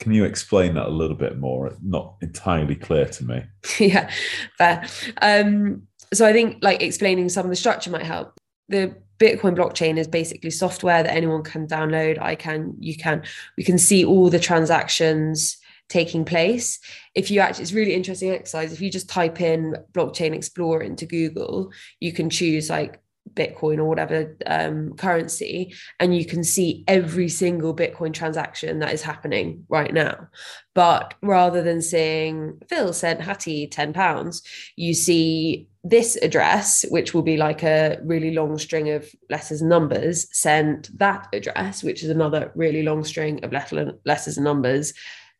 Can 0.00 0.12
you 0.12 0.24
explain 0.24 0.74
that 0.74 0.86
a 0.86 0.90
little 0.90 1.16
bit 1.16 1.38
more? 1.38 1.76
Not 1.82 2.16
entirely 2.22 2.74
clear 2.74 3.04
to 3.06 3.24
me. 3.24 3.44
yeah, 3.78 4.10
fair. 4.56 4.86
Um, 5.20 5.88
so 6.12 6.26
I 6.26 6.32
think 6.32 6.58
like 6.62 6.82
explaining 6.82 7.28
some 7.28 7.44
of 7.44 7.50
the 7.50 7.56
structure 7.56 7.90
might 7.90 8.06
help. 8.06 8.38
The 8.68 8.96
Bitcoin 9.18 9.56
blockchain 9.56 9.98
is 9.98 10.08
basically 10.08 10.50
software 10.50 11.02
that 11.02 11.14
anyone 11.14 11.42
can 11.42 11.66
download. 11.66 12.18
I 12.20 12.34
can, 12.34 12.74
you 12.80 12.96
can, 12.96 13.22
we 13.56 13.62
can 13.64 13.78
see 13.78 14.04
all 14.04 14.30
the 14.30 14.40
transactions 14.40 15.58
taking 15.88 16.24
place. 16.24 16.78
If 17.14 17.30
you 17.30 17.40
actually, 17.40 17.62
it's 17.62 17.72
really 17.72 17.94
interesting 17.94 18.30
exercise. 18.30 18.72
If 18.72 18.80
you 18.80 18.90
just 18.90 19.08
type 19.08 19.40
in 19.40 19.76
blockchain 19.92 20.34
explorer 20.34 20.82
into 20.82 21.06
Google, 21.06 21.72
you 22.00 22.12
can 22.12 22.30
choose 22.30 22.70
like 22.70 23.00
Bitcoin 23.32 23.78
or 23.78 23.84
whatever 23.84 24.36
um, 24.46 24.94
currency, 24.94 25.74
and 25.98 26.14
you 26.16 26.26
can 26.26 26.44
see 26.44 26.84
every 26.86 27.28
single 27.28 27.74
Bitcoin 27.74 28.12
transaction 28.12 28.80
that 28.80 28.92
is 28.92 29.02
happening 29.02 29.64
right 29.68 29.94
now. 29.94 30.28
But 30.74 31.14
rather 31.22 31.62
than 31.62 31.80
seeing 31.80 32.60
Phil 32.68 32.92
sent 32.92 33.22
Hattie 33.22 33.66
ten 33.66 33.92
pounds, 33.92 34.42
you 34.76 34.92
see 34.92 35.68
this 35.82 36.16
address, 36.16 36.84
which 36.90 37.14
will 37.14 37.22
be 37.22 37.36
like 37.36 37.62
a 37.62 37.98
really 38.04 38.32
long 38.32 38.58
string 38.58 38.90
of 38.90 39.10
letters 39.30 39.62
and 39.62 39.70
numbers, 39.70 40.28
sent 40.36 40.96
that 40.98 41.26
address, 41.32 41.82
which 41.82 42.02
is 42.02 42.10
another 42.10 42.52
really 42.54 42.82
long 42.82 43.04
string 43.04 43.42
of 43.42 43.52
letters 43.52 44.36
and 44.36 44.44
numbers, 44.44 44.92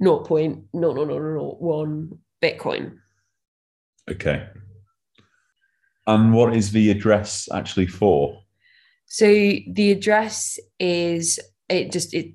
0.00001 0.02 2.18
Bitcoin. 2.42 2.98
Okay. 4.10 4.48
And 6.06 6.34
what 6.34 6.54
is 6.54 6.72
the 6.72 6.90
address 6.90 7.48
actually 7.52 7.86
for? 7.86 8.38
So 9.06 9.26
the 9.26 9.90
address 9.90 10.58
is 10.78 11.38
it 11.68 11.92
just 11.92 12.14
it 12.14 12.34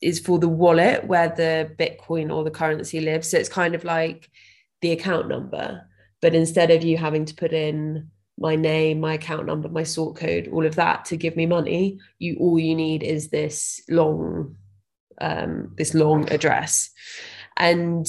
is 0.00 0.20
for 0.20 0.38
the 0.38 0.48
wallet 0.48 1.06
where 1.06 1.28
the 1.28 1.70
Bitcoin 1.78 2.32
or 2.32 2.44
the 2.44 2.50
currency 2.50 3.00
lives. 3.00 3.30
So 3.30 3.38
it's 3.38 3.48
kind 3.48 3.74
of 3.74 3.84
like 3.84 4.30
the 4.80 4.92
account 4.92 5.28
number, 5.28 5.82
but 6.20 6.34
instead 6.34 6.70
of 6.70 6.84
you 6.84 6.96
having 6.96 7.24
to 7.24 7.34
put 7.34 7.52
in 7.52 8.10
my 8.38 8.54
name, 8.54 9.00
my 9.00 9.14
account 9.14 9.46
number, 9.46 9.68
my 9.68 9.82
sort 9.82 10.16
code, 10.16 10.48
all 10.52 10.64
of 10.64 10.76
that 10.76 11.04
to 11.06 11.16
give 11.16 11.34
me 11.34 11.46
money, 11.46 11.98
you 12.20 12.36
all 12.38 12.58
you 12.58 12.76
need 12.76 13.02
is 13.02 13.30
this 13.30 13.82
long 13.88 14.54
um, 15.20 15.74
this 15.76 15.94
long 15.94 16.30
address. 16.32 16.90
And 17.56 18.06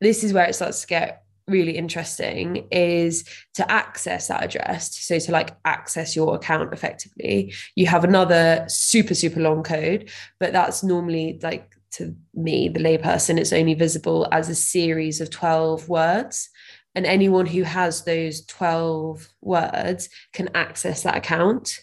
this 0.00 0.24
is 0.24 0.32
where 0.32 0.46
it 0.46 0.54
starts 0.54 0.82
to 0.82 0.86
get 0.86 1.24
really 1.46 1.76
interesting 1.76 2.66
is 2.70 3.24
to 3.52 3.70
access 3.70 4.28
that 4.28 4.42
address 4.42 4.96
so 4.96 5.18
to 5.18 5.30
like 5.30 5.54
access 5.66 6.16
your 6.16 6.34
account 6.34 6.72
effectively 6.72 7.52
you 7.74 7.86
have 7.86 8.02
another 8.02 8.64
super 8.66 9.14
super 9.14 9.40
long 9.40 9.62
code 9.62 10.08
but 10.40 10.54
that's 10.54 10.82
normally 10.82 11.38
like 11.42 11.76
to 11.90 12.16
me 12.32 12.68
the 12.68 12.80
layperson 12.80 13.38
it's 13.38 13.52
only 13.52 13.74
visible 13.74 14.26
as 14.32 14.48
a 14.48 14.54
series 14.54 15.20
of 15.20 15.28
12 15.28 15.86
words 15.88 16.48
and 16.94 17.04
anyone 17.04 17.44
who 17.44 17.62
has 17.62 18.04
those 18.04 18.46
12 18.46 19.28
words 19.42 20.08
can 20.32 20.48
access 20.54 21.02
that 21.02 21.16
account 21.16 21.80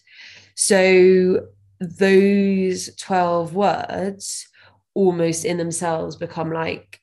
so 0.56 1.40
those 1.82 2.96
12 2.96 3.54
words 3.54 4.48
almost 4.94 5.46
in 5.46 5.58
themselves 5.58 6.16
become 6.16 6.52
like 6.52 7.02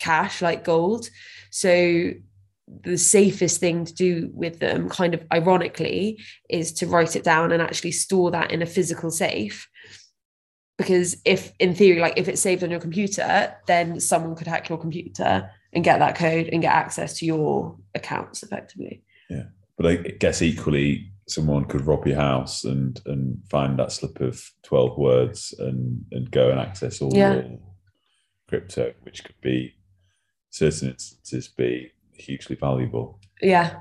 cash 0.00 0.42
like 0.42 0.64
gold 0.64 1.08
so 1.50 2.12
the 2.82 2.98
safest 2.98 3.60
thing 3.60 3.84
to 3.84 3.94
do 3.94 4.30
with 4.32 4.58
them, 4.58 4.88
kind 4.88 5.14
of 5.14 5.24
ironically, 5.32 6.18
is 6.48 6.72
to 6.74 6.86
write 6.86 7.16
it 7.16 7.24
down 7.24 7.52
and 7.52 7.62
actually 7.62 7.92
store 7.92 8.30
that 8.30 8.50
in 8.50 8.62
a 8.62 8.66
physical 8.66 9.10
safe. 9.10 9.68
Because 10.76 11.20
if, 11.24 11.52
in 11.58 11.74
theory, 11.74 11.98
like 12.00 12.14
if 12.16 12.28
it's 12.28 12.40
saved 12.40 12.62
on 12.62 12.70
your 12.70 12.80
computer, 12.80 13.54
then 13.66 13.98
someone 14.00 14.36
could 14.36 14.46
hack 14.46 14.68
your 14.68 14.78
computer 14.78 15.50
and 15.72 15.84
get 15.84 15.98
that 15.98 16.16
code 16.16 16.48
and 16.52 16.62
get 16.62 16.72
access 16.72 17.18
to 17.18 17.26
your 17.26 17.76
accounts 17.94 18.42
effectively. 18.42 19.02
Yeah. 19.28 19.44
But 19.78 19.86
I 19.86 19.96
guess 19.96 20.42
equally, 20.42 21.12
someone 21.28 21.64
could 21.64 21.86
rob 21.86 22.06
your 22.06 22.16
house 22.16 22.64
and 22.64 23.00
and 23.06 23.40
find 23.48 23.78
that 23.78 23.92
slip 23.92 24.20
of 24.20 24.42
12 24.64 24.98
words 24.98 25.54
and 25.58 26.04
and 26.12 26.30
go 26.30 26.50
and 26.50 26.60
access 26.60 27.00
all 27.00 27.12
yeah. 27.14 27.34
your 27.34 27.58
crypto, 28.48 28.92
which 29.02 29.24
could 29.24 29.40
be 29.40 29.74
certain 30.50 30.90
instances 30.90 31.48
be 31.48 31.92
hugely 32.12 32.56
valuable. 32.56 33.20
Yeah, 33.40 33.80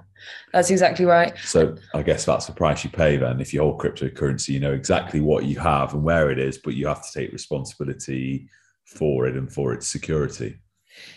that's 0.54 0.70
exactly 0.70 1.06
right. 1.06 1.34
So 1.40 1.76
I 1.96 2.04
guess 2.04 2.26
that's 2.26 2.46
the 2.46 2.54
price 2.54 2.84
you 2.84 2.92
pay 2.92 3.18
then. 3.18 3.42
If 3.42 3.54
you 3.54 3.62
hold 3.62 3.80
cryptocurrency, 3.80 4.50
you 4.50 4.60
know 4.60 4.74
exactly 4.74 5.20
what 5.20 5.46
you 5.46 5.60
have 5.60 5.94
and 5.94 6.04
where 6.04 6.30
it 6.30 6.38
is, 6.38 6.58
but 6.58 6.76
you 6.76 6.88
have 6.88 7.04
to 7.04 7.12
take 7.12 7.32
responsibility 7.32 8.48
for 8.86 9.28
it 9.28 9.36
and 9.36 9.52
for 9.52 9.74
its 9.74 9.88
security. 9.88 10.60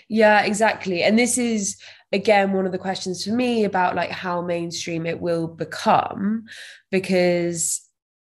Yeah, 0.09 0.43
exactly. 0.43 1.03
And 1.03 1.19
this 1.19 1.39
is 1.39 1.77
again 2.13 2.53
one 2.53 2.67
of 2.67 2.73
the 2.73 2.79
questions 2.79 3.25
for 3.25 3.31
me 3.31 3.65
about 3.65 3.95
like 3.95 4.11
how 4.11 4.43
mainstream 4.43 5.07
it 5.07 5.21
will 5.21 5.47
become 5.47 6.45
because 6.91 7.81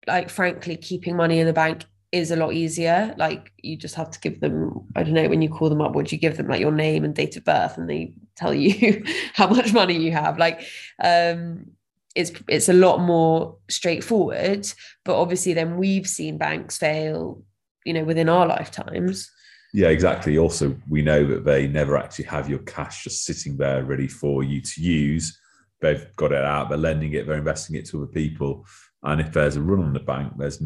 like 0.07 0.31
frankly 0.31 0.77
keeping 0.77 1.17
money 1.17 1.39
in 1.39 1.47
the 1.47 1.53
bank 1.53 1.85
is 2.13 2.31
a 2.31 2.37
lot 2.37 2.53
easier. 2.53 3.15
Like 3.19 3.53
you 3.63 3.77
just 3.77 3.97
have 3.97 4.11
to 4.13 4.21
give 4.21 4.41
them, 4.41 4.87
I 4.95 5.03
don't 5.03 5.15
know, 5.15 5.29
when 5.29 5.43
you 5.43 5.49
call 5.49 5.69
them 5.69 5.81
up, 5.81 5.95
would 5.95 6.13
you 6.13 6.19
give 6.19 6.37
them 6.37 6.47
like 6.49 6.61
your 6.61 6.71
name 6.71 7.05
and 7.05 7.15
date 7.15 7.37
of 7.37 7.45
birth 7.45 7.77
and 7.77 7.91
they 7.91 8.15
tell 8.37 8.55
you 8.55 9.05
how 9.35 9.49
much 9.49 9.73
money 9.73 9.97
you 9.99 10.13
have? 10.13 10.39
Like 10.39 10.65
um 11.03 11.67
it's 12.15 12.31
it's 12.49 12.69
a 12.69 12.73
lot 12.73 13.01
more 13.01 13.57
straightforward. 13.69 14.67
But 15.05 15.21
obviously 15.21 15.55
then 15.55 15.77
we've 15.77 16.07
seen 16.07 16.39
banks 16.39 16.79
fail, 16.79 17.43
you 17.85 17.93
know, 17.93 18.05
within 18.05 18.29
our 18.29 18.47
lifetimes. 18.47 19.31
Yeah, 19.75 19.89
exactly. 19.89 20.39
Also, 20.39 20.77
we 20.89 21.03
know 21.03 21.27
that 21.27 21.45
they 21.45 21.67
never 21.67 21.97
actually 21.97 22.27
have 22.27 22.49
your 22.49 22.61
cash 22.61 23.03
just 23.03 23.25
sitting 23.25 23.57
there 23.57 23.83
ready 23.83 24.07
for 24.07 24.45
you 24.45 24.61
to 24.61 24.81
use. 24.81 25.37
They've 25.81 26.07
got 26.15 26.31
it 26.31 26.45
out, 26.45 26.69
they're 26.69 26.79
lending 26.79 27.13
it, 27.15 27.27
they're 27.27 27.37
investing 27.37 27.75
it 27.75 27.85
to 27.87 28.05
other 28.05 28.13
people. 28.13 28.65
And 29.03 29.21
if 29.21 29.33
there's 29.33 29.57
a 29.57 29.61
run 29.61 29.85
on 29.85 29.93
the 29.93 29.99
bank, 29.99 30.35
there's 30.39 30.63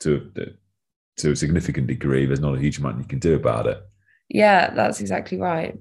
to 0.00 0.30
to 1.16 1.32
a 1.32 1.36
significant 1.36 1.88
degree, 1.88 2.24
there's 2.24 2.38
not 2.38 2.54
a 2.54 2.60
huge 2.60 2.78
amount 2.78 2.98
you 2.98 3.04
can 3.04 3.18
do 3.18 3.34
about 3.34 3.66
it. 3.66 3.82
Yeah, 4.28 4.72
that's 4.72 5.00
exactly 5.00 5.38
right. 5.38 5.76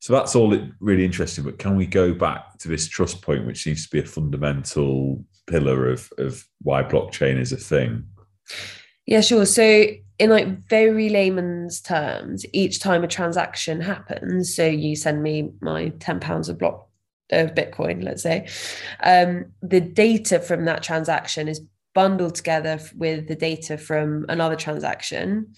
So 0.00 0.12
that's 0.12 0.36
all 0.36 0.54
really 0.80 1.06
interesting. 1.06 1.42
But 1.42 1.58
can 1.58 1.74
we 1.74 1.86
go 1.86 2.12
back 2.12 2.58
to 2.58 2.68
this 2.68 2.86
trust 2.86 3.22
point, 3.22 3.46
which 3.46 3.62
seems 3.62 3.84
to 3.84 3.90
be 3.90 4.00
a 4.00 4.06
fundamental 4.06 5.24
pillar 5.46 5.90
of, 5.90 6.12
of 6.18 6.44
why 6.60 6.82
blockchain 6.82 7.40
is 7.40 7.52
a 7.52 7.56
thing? 7.56 8.04
Yeah, 9.08 9.22
sure. 9.22 9.46
So 9.46 9.86
in 10.18 10.28
like 10.28 10.68
very 10.68 11.08
layman's 11.08 11.80
terms, 11.80 12.44
each 12.52 12.78
time 12.78 13.02
a 13.02 13.08
transaction 13.08 13.80
happens, 13.80 14.54
so 14.54 14.66
you 14.66 14.96
send 14.96 15.22
me 15.22 15.50
my 15.62 15.88
10 15.98 16.20
pounds 16.20 16.50
of 16.50 16.58
block 16.58 16.86
of 17.30 17.54
Bitcoin, 17.54 18.04
let's 18.04 18.22
say, 18.22 18.46
um, 19.02 19.46
the 19.62 19.80
data 19.80 20.40
from 20.40 20.66
that 20.66 20.82
transaction 20.82 21.48
is 21.48 21.62
bundled 21.94 22.34
together 22.34 22.78
with 22.96 23.28
the 23.28 23.34
data 23.34 23.78
from 23.78 24.26
another 24.28 24.56
transaction. 24.56 25.54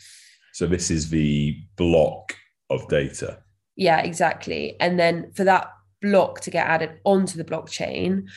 So 0.52 0.68
this 0.68 0.88
is 0.88 1.10
the 1.10 1.58
block 1.74 2.36
of 2.70 2.86
data. 2.86 3.40
Yeah, 3.74 3.98
exactly. 4.00 4.76
And 4.78 4.96
then 4.96 5.32
for 5.32 5.42
that 5.42 5.72
block 6.00 6.40
to 6.42 6.52
get 6.52 6.68
added 6.68 7.00
onto 7.02 7.36
the 7.36 7.44
blockchain, 7.44 8.28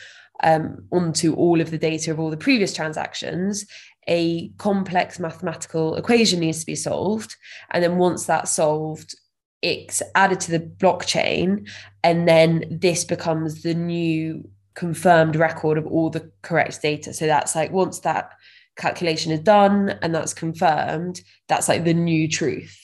um, 0.42 0.88
onto 0.92 1.36
all 1.36 1.62
of 1.62 1.70
the 1.70 1.78
data 1.78 2.12
of 2.12 2.20
all 2.20 2.32
the 2.32 2.38
previous 2.38 2.74
transactions, 2.74 3.66
a 4.08 4.50
complex 4.58 5.20
mathematical 5.20 5.96
equation 5.96 6.40
needs 6.40 6.60
to 6.60 6.66
be 6.66 6.76
solved. 6.76 7.36
And 7.72 7.84
then 7.84 7.98
once 7.98 8.26
that's 8.26 8.52
solved, 8.52 9.16
it's 9.62 10.02
added 10.16 10.40
to 10.42 10.52
the 10.52 10.60
blockchain. 10.60 11.70
And 12.04 12.28
then 12.28 12.66
this 12.70 13.06
becomes 13.06 13.64
the 13.64 13.74
new 13.74 14.50
confirmed 14.76 15.36
record 15.36 15.78
of 15.78 15.88
all 15.88 16.10
the 16.10 16.32
correct 16.42 16.82
data. 16.82 17.14
So 17.14 17.28
that's 17.28 17.56
like 17.56 17.72
once 17.72 18.00
that 18.00 18.32
calculation 18.76 19.32
is 19.32 19.40
done 19.40 19.98
and 20.02 20.14
that's 20.14 20.34
confirmed, 20.34 21.22
that's 21.48 21.70
like 21.70 21.84
the 21.84 21.94
new 21.94 22.28
truth. 22.28 22.80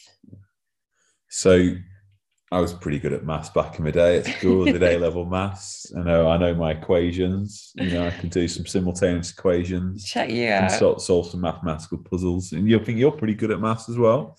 So 1.30 1.76
I 2.52 2.60
was 2.60 2.74
pretty 2.74 3.00
good 3.00 3.14
at 3.14 3.26
maths 3.26 3.50
back 3.50 3.78
in 3.78 3.86
the 3.86 3.92
day 3.92 4.18
at 4.18 4.26
school, 4.26 4.66
the 4.66 4.96
A 4.96 4.98
level 5.00 5.26
maths. 5.26 5.92
I 5.96 6.02
know 6.02 6.28
I 6.28 6.38
know 6.38 6.56
my 6.56 6.72
equations. 6.72 7.72
You 7.76 7.92
know, 7.92 8.08
I 8.08 8.12
can 8.12 8.30
do 8.30 8.48
some 8.48 8.66
simultaneous 8.66 9.32
equations. 9.32 10.06
Check 10.06 10.32
you 10.32 10.50
out. 10.50 10.64
And 10.64 10.72
sort 10.72 11.02
solve 11.02 11.30
some 11.30 11.42
mathematical 11.42 12.00
puzzles. 12.00 12.52
And 12.52 12.68
you 12.68 12.84
think 12.84 12.98
you're 12.98 13.12
pretty 13.12 13.36
good 13.36 13.52
at 13.52 13.60
maths 13.60 13.88
as 13.88 13.98
well. 13.98 14.38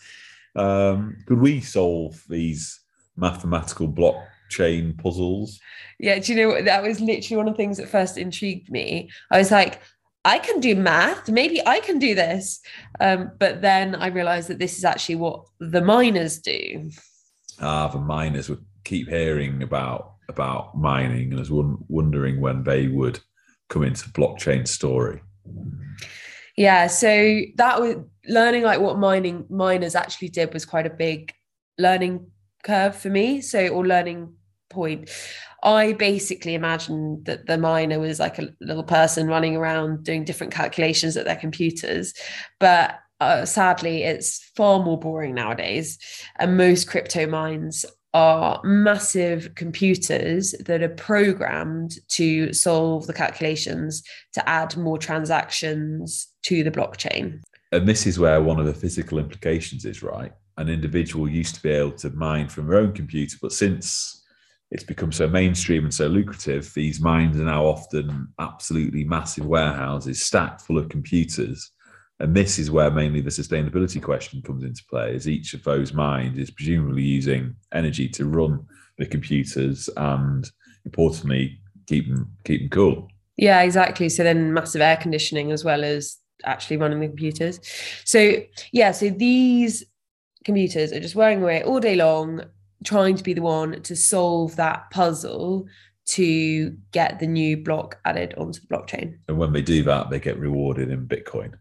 Um, 0.57 1.17
could 1.27 1.41
we 1.41 1.61
solve 1.61 2.23
these 2.29 2.81
mathematical 3.17 3.87
block 3.87 4.17
chain 4.51 4.95
puzzles. 4.95 5.61
Yeah, 5.99 6.19
do 6.19 6.35
you 6.35 6.49
know? 6.49 6.63
That 6.63 6.83
was 6.83 7.01
literally 7.01 7.37
one 7.37 7.49
of 7.49 7.55
the 7.55 7.57
things 7.57 7.79
that 7.79 7.89
first 7.89 8.19
intrigued 8.19 8.71
me. 8.71 9.11
I 9.31 9.39
was 9.39 9.51
like, 9.51 9.81
I 10.25 10.39
can 10.39 10.61
do 10.61 10.75
math. 10.75 11.31
Maybe 11.31 11.67
I 11.67 11.81
can 11.81 11.99
do 11.99 12.15
this. 12.15 12.61
Um, 13.01 13.31
but 13.39 13.63
then 13.63 13.95
I 13.95 14.09
realized 14.09 14.49
that 14.49 14.59
this 14.59 14.77
is 14.77 14.85
actually 14.85 15.17
what 15.17 15.47
the 15.61 15.81
miners 15.81 16.39
do. 16.39 16.91
Ah, 17.61 17.89
the 17.89 17.99
miners 17.99 18.49
would 18.49 18.65
keep 18.85 19.09
hearing 19.09 19.63
about 19.63 20.15
about 20.29 20.77
mining 20.77 21.31
and 21.31 21.39
was 21.39 21.51
wondering 21.51 22.41
when 22.41 22.63
they 22.63 22.87
would 22.87 23.19
come 23.69 23.83
into 23.83 24.09
blockchain 24.11 24.67
story. 24.67 25.21
Yeah, 26.57 26.87
so 26.87 27.41
that 27.57 27.81
was 27.81 27.97
learning 28.27 28.63
like 28.63 28.81
what 28.81 28.99
mining 28.99 29.47
miners 29.51 29.95
actually 29.95 30.29
did 30.29 30.53
was 30.53 30.65
quite 30.65 30.87
a 30.87 30.91
big 30.91 31.33
learning 31.79 32.31
curve 32.63 32.95
for 32.95 33.11
me. 33.11 33.41
So 33.41 33.69
or 33.69 33.87
learning 33.87 34.35
point. 34.69 35.11
I 35.63 35.93
basically 35.93 36.55
imagined 36.55 37.27
that 37.27 37.47
the 37.47 37.59
miner 37.59 37.99
was 37.99 38.19
like 38.19 38.39
a 38.39 38.49
little 38.61 38.85
person 38.85 39.27
running 39.27 39.57
around 39.57 40.05
doing 40.05 40.25
different 40.25 40.53
calculations 40.53 41.17
at 41.17 41.27
their 41.27 41.37
computers, 41.37 42.15
but 42.59 42.99
uh, 43.21 43.45
sadly, 43.45 44.03
it's 44.03 44.51
far 44.57 44.83
more 44.83 44.99
boring 44.99 45.35
nowadays. 45.35 45.99
And 46.39 46.57
most 46.57 46.89
crypto 46.89 47.27
mines 47.27 47.85
are 48.13 48.61
massive 48.65 49.55
computers 49.55 50.55
that 50.67 50.83
are 50.83 50.89
programmed 50.89 51.93
to 52.09 52.53
solve 52.53 53.07
the 53.07 53.13
calculations 53.13 54.03
to 54.33 54.49
add 54.49 54.77
more 54.77 54.99
transactions 54.99 56.29
to 56.43 56.65
the 56.65 56.71
blockchain. 56.71 57.41
And 57.73 57.87
this 57.87 58.07
is 58.07 58.19
where 58.19 58.43
one 58.43 58.59
of 58.59 58.67
the 58.67 58.75
physical 58.75 59.19
implications 59.19 59.85
is, 59.85 60.03
right? 60.03 60.33
An 60.57 60.69
individual 60.69 61.29
used 61.29 61.55
to 61.55 61.63
be 61.63 61.71
able 61.71 61.93
to 61.93 62.11
mine 62.11 62.49
from 62.49 62.67
their 62.67 62.79
own 62.79 62.93
computer, 62.93 63.37
but 63.41 63.53
since 63.53 64.25
it's 64.73 64.83
become 64.83 65.13
so 65.13 65.29
mainstream 65.29 65.85
and 65.85 65.95
so 65.95 66.09
lucrative, 66.09 66.73
these 66.75 67.01
mines 67.01 67.39
are 67.39 67.45
now 67.45 67.65
often 67.65 68.29
absolutely 68.41 69.05
massive 69.05 69.47
warehouses 69.47 70.25
stacked 70.25 70.63
full 70.63 70.79
of 70.79 70.89
computers 70.89 71.71
and 72.21 72.35
this 72.35 72.59
is 72.59 72.71
where 72.71 72.91
mainly 72.91 73.23
the 73.23 73.31
sustainability 73.31 74.01
question 74.01 74.43
comes 74.43 74.63
into 74.63 74.85
play, 74.89 75.15
as 75.15 75.27
each 75.27 75.55
of 75.55 75.65
those 75.65 75.95
mines 75.95 76.39
is 76.39 76.51
presumably 76.51 77.03
using 77.03 77.57
energy 77.73 78.09
to 78.11 78.27
run 78.27 78.65
the 78.99 79.07
computers 79.07 79.89
and 79.97 80.51
importantly 80.85 81.59
keep 81.87 82.09
them 82.09 82.31
keep 82.45 82.61
them 82.61 82.71
cool. 82.71 83.09
Yeah, 83.37 83.63
exactly. 83.63 84.11
So 84.11 84.23
then 84.23 84.53
massive 84.53 84.83
air 84.83 84.99
conditioning 84.99 85.51
as 85.51 85.65
well 85.65 85.83
as 85.83 86.19
actually 86.45 86.77
running 86.77 87.01
the 87.01 87.07
computers. 87.07 87.59
So 88.05 88.37
yeah, 88.73 88.93
so 88.93 89.09
these 89.09 89.85
computers 90.45 90.93
are 90.93 91.01
just 91.01 91.15
wearing 91.15 91.43
away 91.43 91.63
all 91.63 91.81
day 91.81 91.97
long, 91.97 92.43
trying 92.85 93.17
to 93.17 93.23
be 93.23 93.33
the 93.33 93.43
one 93.43 93.81
to 93.83 93.97
solve 93.97 94.57
that 94.57 94.91
puzzle 94.91 95.67
to 96.09 96.77
get 96.93 97.19
the 97.19 97.27
new 97.27 97.57
block 97.57 97.99
added 98.05 98.35
onto 98.37 98.61
the 98.61 98.67
blockchain. 98.67 99.17
And 99.29 99.39
when 99.39 99.53
they 99.53 99.63
do 99.63 99.83
that, 99.85 100.11
they 100.11 100.19
get 100.19 100.39
rewarded 100.39 100.91
in 100.91 101.07
Bitcoin. 101.07 101.55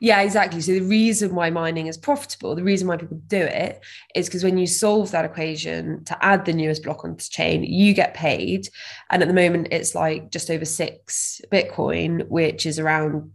Yeah, 0.00 0.20
exactly. 0.20 0.60
So 0.60 0.72
the 0.72 0.80
reason 0.80 1.34
why 1.34 1.50
mining 1.50 1.86
is 1.86 1.96
profitable, 1.96 2.54
the 2.54 2.62
reason 2.62 2.86
why 2.88 2.96
people 2.96 3.20
do 3.26 3.40
it 3.40 3.80
is 4.14 4.26
because 4.26 4.44
when 4.44 4.58
you 4.58 4.66
solve 4.66 5.10
that 5.12 5.24
equation 5.24 6.04
to 6.04 6.24
add 6.24 6.44
the 6.44 6.52
newest 6.52 6.82
block 6.82 7.04
onto 7.04 7.16
the 7.16 7.30
chain, 7.30 7.64
you 7.64 7.94
get 7.94 8.14
paid. 8.14 8.68
And 9.10 9.22
at 9.22 9.28
the 9.28 9.34
moment, 9.34 9.68
it's 9.70 9.94
like 9.94 10.30
just 10.30 10.50
over 10.50 10.64
six 10.64 11.40
Bitcoin, 11.50 12.28
which 12.28 12.66
is 12.66 12.78
around 12.78 13.30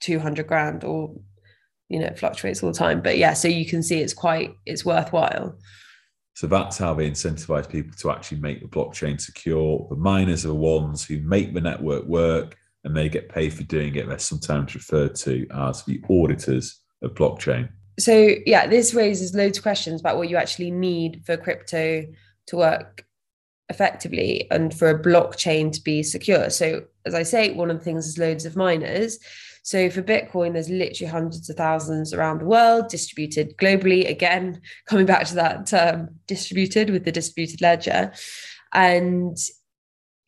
200 0.00 0.46
grand 0.46 0.84
or, 0.84 1.14
you 1.88 1.98
know, 1.98 2.06
it 2.06 2.18
fluctuates 2.18 2.62
all 2.62 2.72
the 2.72 2.78
time. 2.78 3.02
But 3.02 3.18
yeah, 3.18 3.34
so 3.34 3.48
you 3.48 3.66
can 3.66 3.82
see 3.82 4.00
it's 4.00 4.14
quite, 4.14 4.54
it's 4.64 4.84
worthwhile. 4.84 5.58
So 6.34 6.46
that's 6.46 6.76
how 6.76 6.92
they 6.92 7.10
incentivize 7.10 7.68
people 7.68 7.96
to 7.96 8.10
actually 8.10 8.40
make 8.40 8.60
the 8.60 8.68
blockchain 8.68 9.18
secure. 9.18 9.86
The 9.88 9.96
miners 9.96 10.44
are 10.44 10.48
the 10.48 10.54
ones 10.54 11.04
who 11.04 11.20
make 11.20 11.54
the 11.54 11.62
network 11.62 12.04
work 12.04 12.58
and 12.86 12.96
they 12.96 13.08
get 13.08 13.28
paid 13.28 13.52
for 13.52 13.64
doing 13.64 13.96
it. 13.96 14.08
They're 14.08 14.18
sometimes 14.18 14.74
referred 14.74 15.16
to 15.16 15.46
as 15.52 15.82
the 15.84 16.00
auditors 16.08 16.80
of 17.02 17.14
blockchain. 17.14 17.68
So, 17.98 18.30
yeah, 18.46 18.66
this 18.66 18.94
raises 18.94 19.34
loads 19.34 19.58
of 19.58 19.62
questions 19.62 20.00
about 20.00 20.16
what 20.16 20.30
you 20.30 20.36
actually 20.36 20.70
need 20.70 21.22
for 21.26 21.36
crypto 21.36 22.06
to 22.46 22.56
work 22.56 23.04
effectively 23.68 24.46
and 24.52 24.72
for 24.72 24.88
a 24.88 25.02
blockchain 25.02 25.72
to 25.72 25.82
be 25.82 26.04
secure. 26.04 26.48
So, 26.48 26.84
as 27.04 27.14
I 27.14 27.24
say, 27.24 27.52
one 27.52 27.70
of 27.70 27.78
the 27.78 27.84
things 27.84 28.06
is 28.06 28.18
loads 28.18 28.46
of 28.46 28.54
miners. 28.54 29.18
So 29.64 29.90
for 29.90 30.00
Bitcoin, 30.00 30.52
there's 30.52 30.68
literally 30.68 31.10
hundreds 31.10 31.50
of 31.50 31.56
thousands 31.56 32.14
around 32.14 32.38
the 32.38 32.44
world, 32.44 32.88
distributed 32.88 33.56
globally. 33.56 34.08
Again, 34.08 34.60
coming 34.86 35.06
back 35.06 35.26
to 35.26 35.34
that 35.34 35.66
term, 35.66 36.10
distributed 36.28 36.90
with 36.90 37.04
the 37.04 37.10
distributed 37.10 37.60
ledger. 37.60 38.12
And 38.72 39.36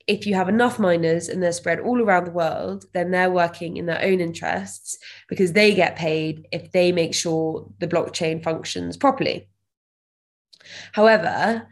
if 0.09 0.27
you 0.27 0.35
have 0.35 0.49
enough 0.49 0.79
miners 0.79 1.29
and 1.29 1.43
they're 1.43 1.53
spread 1.53 1.79
all 1.79 2.03
around 2.03 2.25
the 2.25 2.33
world, 2.33 2.87
then 2.95 3.11
they're 3.11 3.31
working 3.31 3.77
in 3.77 3.85
their 3.85 4.03
own 4.03 4.21
interests 4.21 4.99
because 5.29 5.53
they 5.53 5.75
get 5.75 5.97
paid 5.97 6.49
if 6.51 6.73
they 6.73 6.91
make 6.91 7.15
sure 7.15 7.71
the 7.79 7.87
blockchain 7.87 8.43
functions 8.43 8.97
properly. 8.97 9.49
However, 10.93 11.69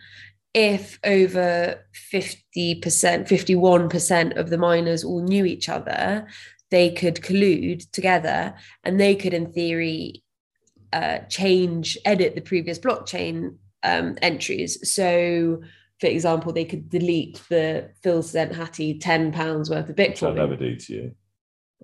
if 0.52 0.98
over 1.02 1.82
50%, 2.12 2.44
51% 2.54 4.36
of 4.36 4.50
the 4.50 4.58
miners 4.58 5.02
all 5.02 5.22
knew 5.22 5.46
each 5.46 5.70
other, 5.70 6.26
they 6.70 6.90
could 6.90 7.16
collude 7.16 7.90
together 7.90 8.54
and 8.84 9.00
they 9.00 9.14
could, 9.14 9.32
in 9.32 9.50
theory, 9.52 10.22
uh, 10.92 11.18
change, 11.30 11.96
edit 12.04 12.34
the 12.34 12.40
previous 12.42 12.78
blockchain 12.78 13.56
um, 13.82 14.18
entries. 14.20 14.92
So 14.92 15.62
for 16.00 16.08
example, 16.08 16.52
they 16.52 16.64
could 16.64 16.90
delete 16.90 17.40
the 17.48 17.90
Phil 18.02 18.22
sent 18.22 18.54
Hattie 18.54 18.98
ten 18.98 19.32
pounds 19.32 19.70
worth 19.70 19.88
of 19.88 19.96
Bitcoin. 19.96 20.08
Which 20.08 20.22
I'll 20.22 20.34
never 20.34 20.56
do 20.56 20.76
to 20.76 20.92
you. 20.92 21.12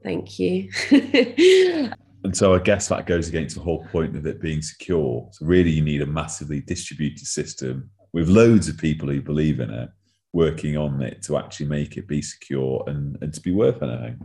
Thank 0.03 0.39
you. 0.39 0.71
and 2.25 2.37
so 2.37 2.55
I 2.55 2.59
guess 2.59 2.89
that 2.89 3.07
goes 3.07 3.29
against 3.29 3.55
the 3.55 3.63
whole 3.63 3.85
point 3.87 4.17
of 4.17 4.27
it 4.27 4.41
being 4.41 4.63
secure. 4.63 5.29
So 5.33 5.47
really, 5.47 5.71
you 5.71 5.83
need 5.83 6.03
a 6.03 6.07
massively 6.07 6.61
distributed 6.61 7.27
system 7.27 7.91
with 8.13 8.29
loads 8.29 8.69
of 8.69 8.79
people 8.79 9.09
who 9.09 9.21
believe 9.21 9.61
in 9.61 9.71
it 9.71 9.89
working 10.33 10.77
on 10.77 11.01
it 11.03 11.23
to 11.23 11.37
actually 11.37 11.67
make 11.67 11.97
it 11.97 12.09
be 12.09 12.23
secure 12.23 12.83
and, 12.87 13.19
and 13.21 13.35
to 13.35 13.41
be 13.41 13.53
worth 13.53 13.83
anything. 13.83 14.19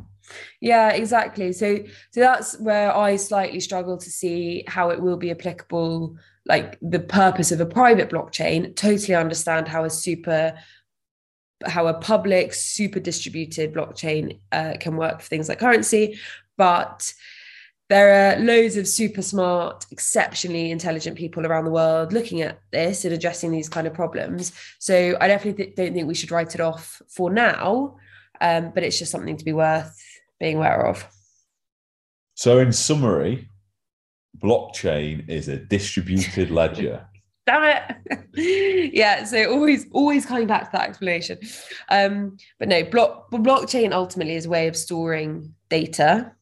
Yeah, 0.60 0.90
exactly. 0.90 1.54
So 1.54 1.78
so 2.12 2.20
that's 2.20 2.60
where 2.60 2.96
I 2.96 3.16
slightly 3.16 3.60
struggle 3.60 3.98
to 3.98 4.10
see 4.10 4.64
how 4.68 4.90
it 4.90 5.02
will 5.02 5.18
be 5.18 5.32
applicable 5.32 6.18
like 6.48 6.78
the 6.82 7.00
purpose 7.00 7.52
of 7.52 7.60
a 7.60 7.66
private 7.66 8.10
blockchain 8.10 8.76
totally 8.76 9.16
understand 9.16 9.68
how 9.68 9.84
a 9.84 9.90
super 9.90 10.54
how 11.66 11.88
a 11.88 11.94
public 11.94 12.54
super 12.54 13.00
distributed 13.00 13.74
blockchain 13.74 14.40
uh, 14.52 14.74
can 14.80 14.96
work 14.96 15.22
for 15.22 15.28
things 15.28 15.50
like 15.50 15.60
currency 15.60 16.18
but 16.56 17.14
there 17.90 18.36
are 18.38 18.40
loads 18.40 18.76
of 18.78 18.88
super 18.88 19.22
smart 19.22 19.86
exceptionally 19.92 20.72
intelligent 20.72 21.18
people 21.18 21.46
around 21.46 21.66
the 21.66 21.72
world 21.72 22.14
looking 22.14 22.42
at 22.42 22.60
this 22.72 23.06
and 23.06 23.14
addressing 23.14 23.52
these 23.52 23.70
kind 23.70 23.88
of 23.88 23.94
problems 23.94 24.52
so 24.80 25.18
i 25.20 25.28
definitely 25.28 25.66
th- 25.66 25.76
don't 25.76 25.94
think 25.94 26.08
we 26.08 26.16
should 26.16 26.32
write 26.32 26.56
it 26.56 26.62
off 26.62 27.02
for 27.10 27.30
now 27.30 27.96
um, 28.40 28.72
but 28.74 28.84
it's 28.84 29.00
just 29.00 29.12
something 29.12 29.36
to 29.36 29.46
be 29.46 29.54
worth 29.54 30.00
being 30.40 30.58
aware 30.58 30.86
of 30.86 31.08
so 32.36 32.60
in 32.60 32.72
summary 32.72 33.50
blockchain 34.40 35.28
is 35.30 35.48
a 35.48 35.58
distributed 35.58 36.52
ledger. 36.52 37.06
Damn 37.46 37.98
it. 38.06 38.94
yeah. 38.94 39.24
So 39.24 39.52
always, 39.52 39.86
always 39.92 40.26
coming 40.26 40.48
back 40.48 40.66
to 40.66 40.70
that 40.74 40.90
explanation. 40.90 41.40
Um, 41.90 42.38
but 42.60 42.68
no, 42.68 42.84
block 42.84 43.32
blockchain 43.32 43.94
ultimately 43.94 44.36
is 44.36 44.46
a 44.46 44.50
way 44.50 44.68
of 44.68 44.76
storing 44.76 45.54
data. 45.70 46.34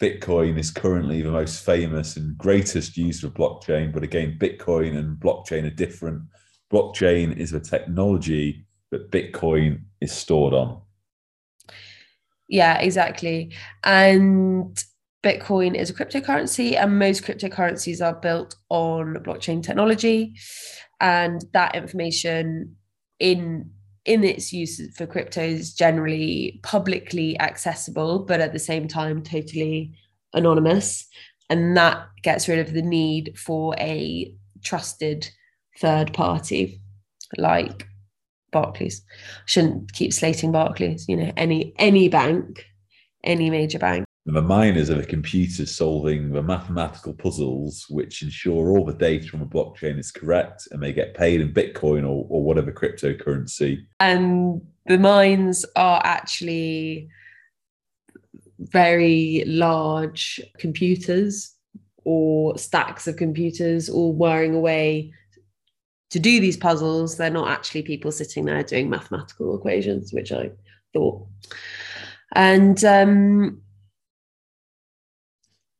Bitcoin 0.00 0.58
is 0.58 0.70
currently 0.70 1.22
the 1.22 1.30
most 1.30 1.64
famous 1.64 2.16
and 2.16 2.36
greatest 2.36 2.96
user 2.96 3.28
of 3.28 3.34
blockchain, 3.34 3.92
but 3.92 4.02
again, 4.02 4.36
Bitcoin 4.38 4.98
and 4.98 5.16
blockchain 5.16 5.64
are 5.64 5.70
different. 5.70 6.22
Blockchain 6.70 7.34
is 7.36 7.52
the 7.52 7.60
technology 7.60 8.66
that 8.90 9.10
Bitcoin 9.10 9.80
is 10.00 10.12
stored 10.12 10.52
on. 10.52 10.82
Yeah, 12.48 12.78
exactly. 12.78 13.52
And 13.82 14.76
Bitcoin 15.22 15.74
is 15.74 15.90
a 15.90 15.94
cryptocurrency, 15.94 16.76
and 16.76 16.98
most 16.98 17.24
cryptocurrencies 17.24 18.04
are 18.04 18.14
built 18.20 18.56
on 18.68 19.14
blockchain 19.24 19.62
technology. 19.62 20.34
And 21.00 21.44
that 21.52 21.74
information 21.74 22.76
in 23.18 23.70
in 24.04 24.22
its 24.22 24.52
use 24.52 24.94
for 24.94 25.06
crypto 25.06 25.40
is 25.40 25.72
generally 25.72 26.60
publicly 26.62 27.40
accessible, 27.40 28.18
but 28.18 28.38
at 28.38 28.52
the 28.52 28.58
same 28.58 28.86
time, 28.86 29.22
totally 29.22 29.92
anonymous. 30.34 31.06
And 31.48 31.74
that 31.78 32.06
gets 32.22 32.46
rid 32.46 32.58
of 32.58 32.74
the 32.74 32.82
need 32.82 33.38
for 33.38 33.74
a 33.78 34.34
trusted 34.62 35.30
third 35.78 36.12
party 36.12 36.80
like 37.38 37.86
Barclays. 38.54 39.02
Shouldn't 39.44 39.92
keep 39.92 40.14
slating 40.14 40.50
Barclays, 40.50 41.04
you 41.06 41.16
know, 41.18 41.30
any 41.36 41.74
any 41.78 42.08
bank, 42.08 42.64
any 43.22 43.50
major 43.50 43.78
bank 43.78 44.06
the 44.26 44.40
miners 44.40 44.88
are 44.88 44.94
the 44.94 45.04
computers 45.04 45.74
solving 45.74 46.32
the 46.32 46.42
mathematical 46.42 47.12
puzzles 47.12 47.84
which 47.90 48.22
ensure 48.22 48.70
all 48.70 48.84
the 48.84 48.94
data 48.94 49.26
from 49.26 49.42
a 49.42 49.46
blockchain 49.46 49.98
is 49.98 50.10
correct 50.10 50.66
and 50.70 50.82
they 50.82 50.94
get 50.94 51.14
paid 51.14 51.42
in 51.42 51.52
Bitcoin 51.52 52.04
or, 52.04 52.26
or 52.30 52.42
whatever 52.42 52.72
cryptocurrency. 52.72 53.84
And 54.00 54.62
the 54.86 54.98
mines 54.98 55.66
are 55.76 56.00
actually 56.04 57.10
very 58.58 59.44
large 59.46 60.40
computers 60.58 61.54
or 62.04 62.56
stacks 62.56 63.06
of 63.06 63.16
computers 63.16 63.90
all 63.90 64.14
whirring 64.14 64.54
away 64.54 65.12
to 66.14 66.20
do 66.20 66.38
these 66.38 66.56
puzzles. 66.56 67.16
They're 67.16 67.28
not 67.28 67.48
actually 67.48 67.82
people 67.82 68.12
sitting 68.12 68.44
there 68.44 68.62
doing 68.62 68.88
mathematical 68.88 69.56
equations, 69.56 70.12
which 70.12 70.30
I 70.30 70.52
thought. 70.92 71.26
And 72.36 72.84
um, 72.84 73.60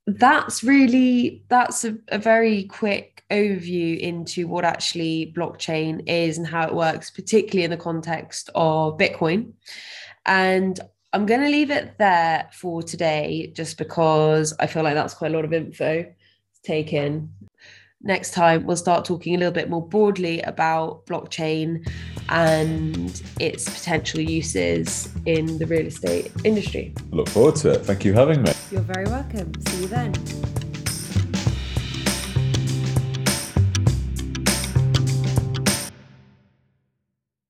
that's 0.09 0.65
really 0.65 1.45
that's 1.49 1.85
a, 1.85 1.97
a 2.09 2.19
very 2.19 2.65
quick 2.65 3.23
overview 3.31 3.97
into 3.97 4.49
what 4.49 4.65
actually 4.65 5.33
blockchain 5.37 6.03
is 6.09 6.37
and 6.37 6.49
how 6.49 6.67
it 6.67 6.75
works, 6.75 7.13
particularly 7.13 7.63
in 7.63 7.71
the 7.71 7.77
context 7.77 8.51
of 8.57 8.99
Bitcoin. 8.99 9.53
And 10.27 10.81
I'm 11.13 11.27
going 11.27 11.43
to 11.43 11.49
leave 11.49 11.71
it 11.71 11.97
there 11.99 12.51
for 12.53 12.83
today, 12.83 13.53
just 13.55 13.79
because 13.79 14.53
I 14.59 14.67
feel 14.67 14.83
like 14.83 14.95
that's 14.95 15.15
quite 15.15 15.31
a 15.31 15.35
lot 15.37 15.45
of 15.45 15.53
info 15.53 16.03
to 16.03 16.63
take 16.65 16.93
in. 16.93 17.31
Next 18.05 18.35
time, 18.35 18.67
we'll 18.67 18.77
start 18.77 19.07
talking 19.07 19.35
a 19.35 19.39
little 19.39 19.53
bit 19.53 19.71
more 19.71 19.81
broadly 19.87 20.43
about 20.43 21.07
blockchain 21.07 21.89
and 22.29 23.23
its 23.41 23.65
potential 23.65 24.21
uses 24.21 25.09
in 25.25 25.57
the 25.57 25.67
real 25.67 25.87
estate 25.87 26.31
industry. 26.45 26.95
Look 27.13 27.31
forward 27.31 27.57
to 27.57 27.71
it. 27.71 27.87
Thank 27.87 28.05
you 28.05 28.13
for 28.13 28.19
having 28.19 28.43
me. 28.43 28.53
You're 28.71 28.83
very 28.83 29.07
welcome. 29.07 29.53
See 29.69 29.83
you 29.83 29.89
then. 29.89 30.54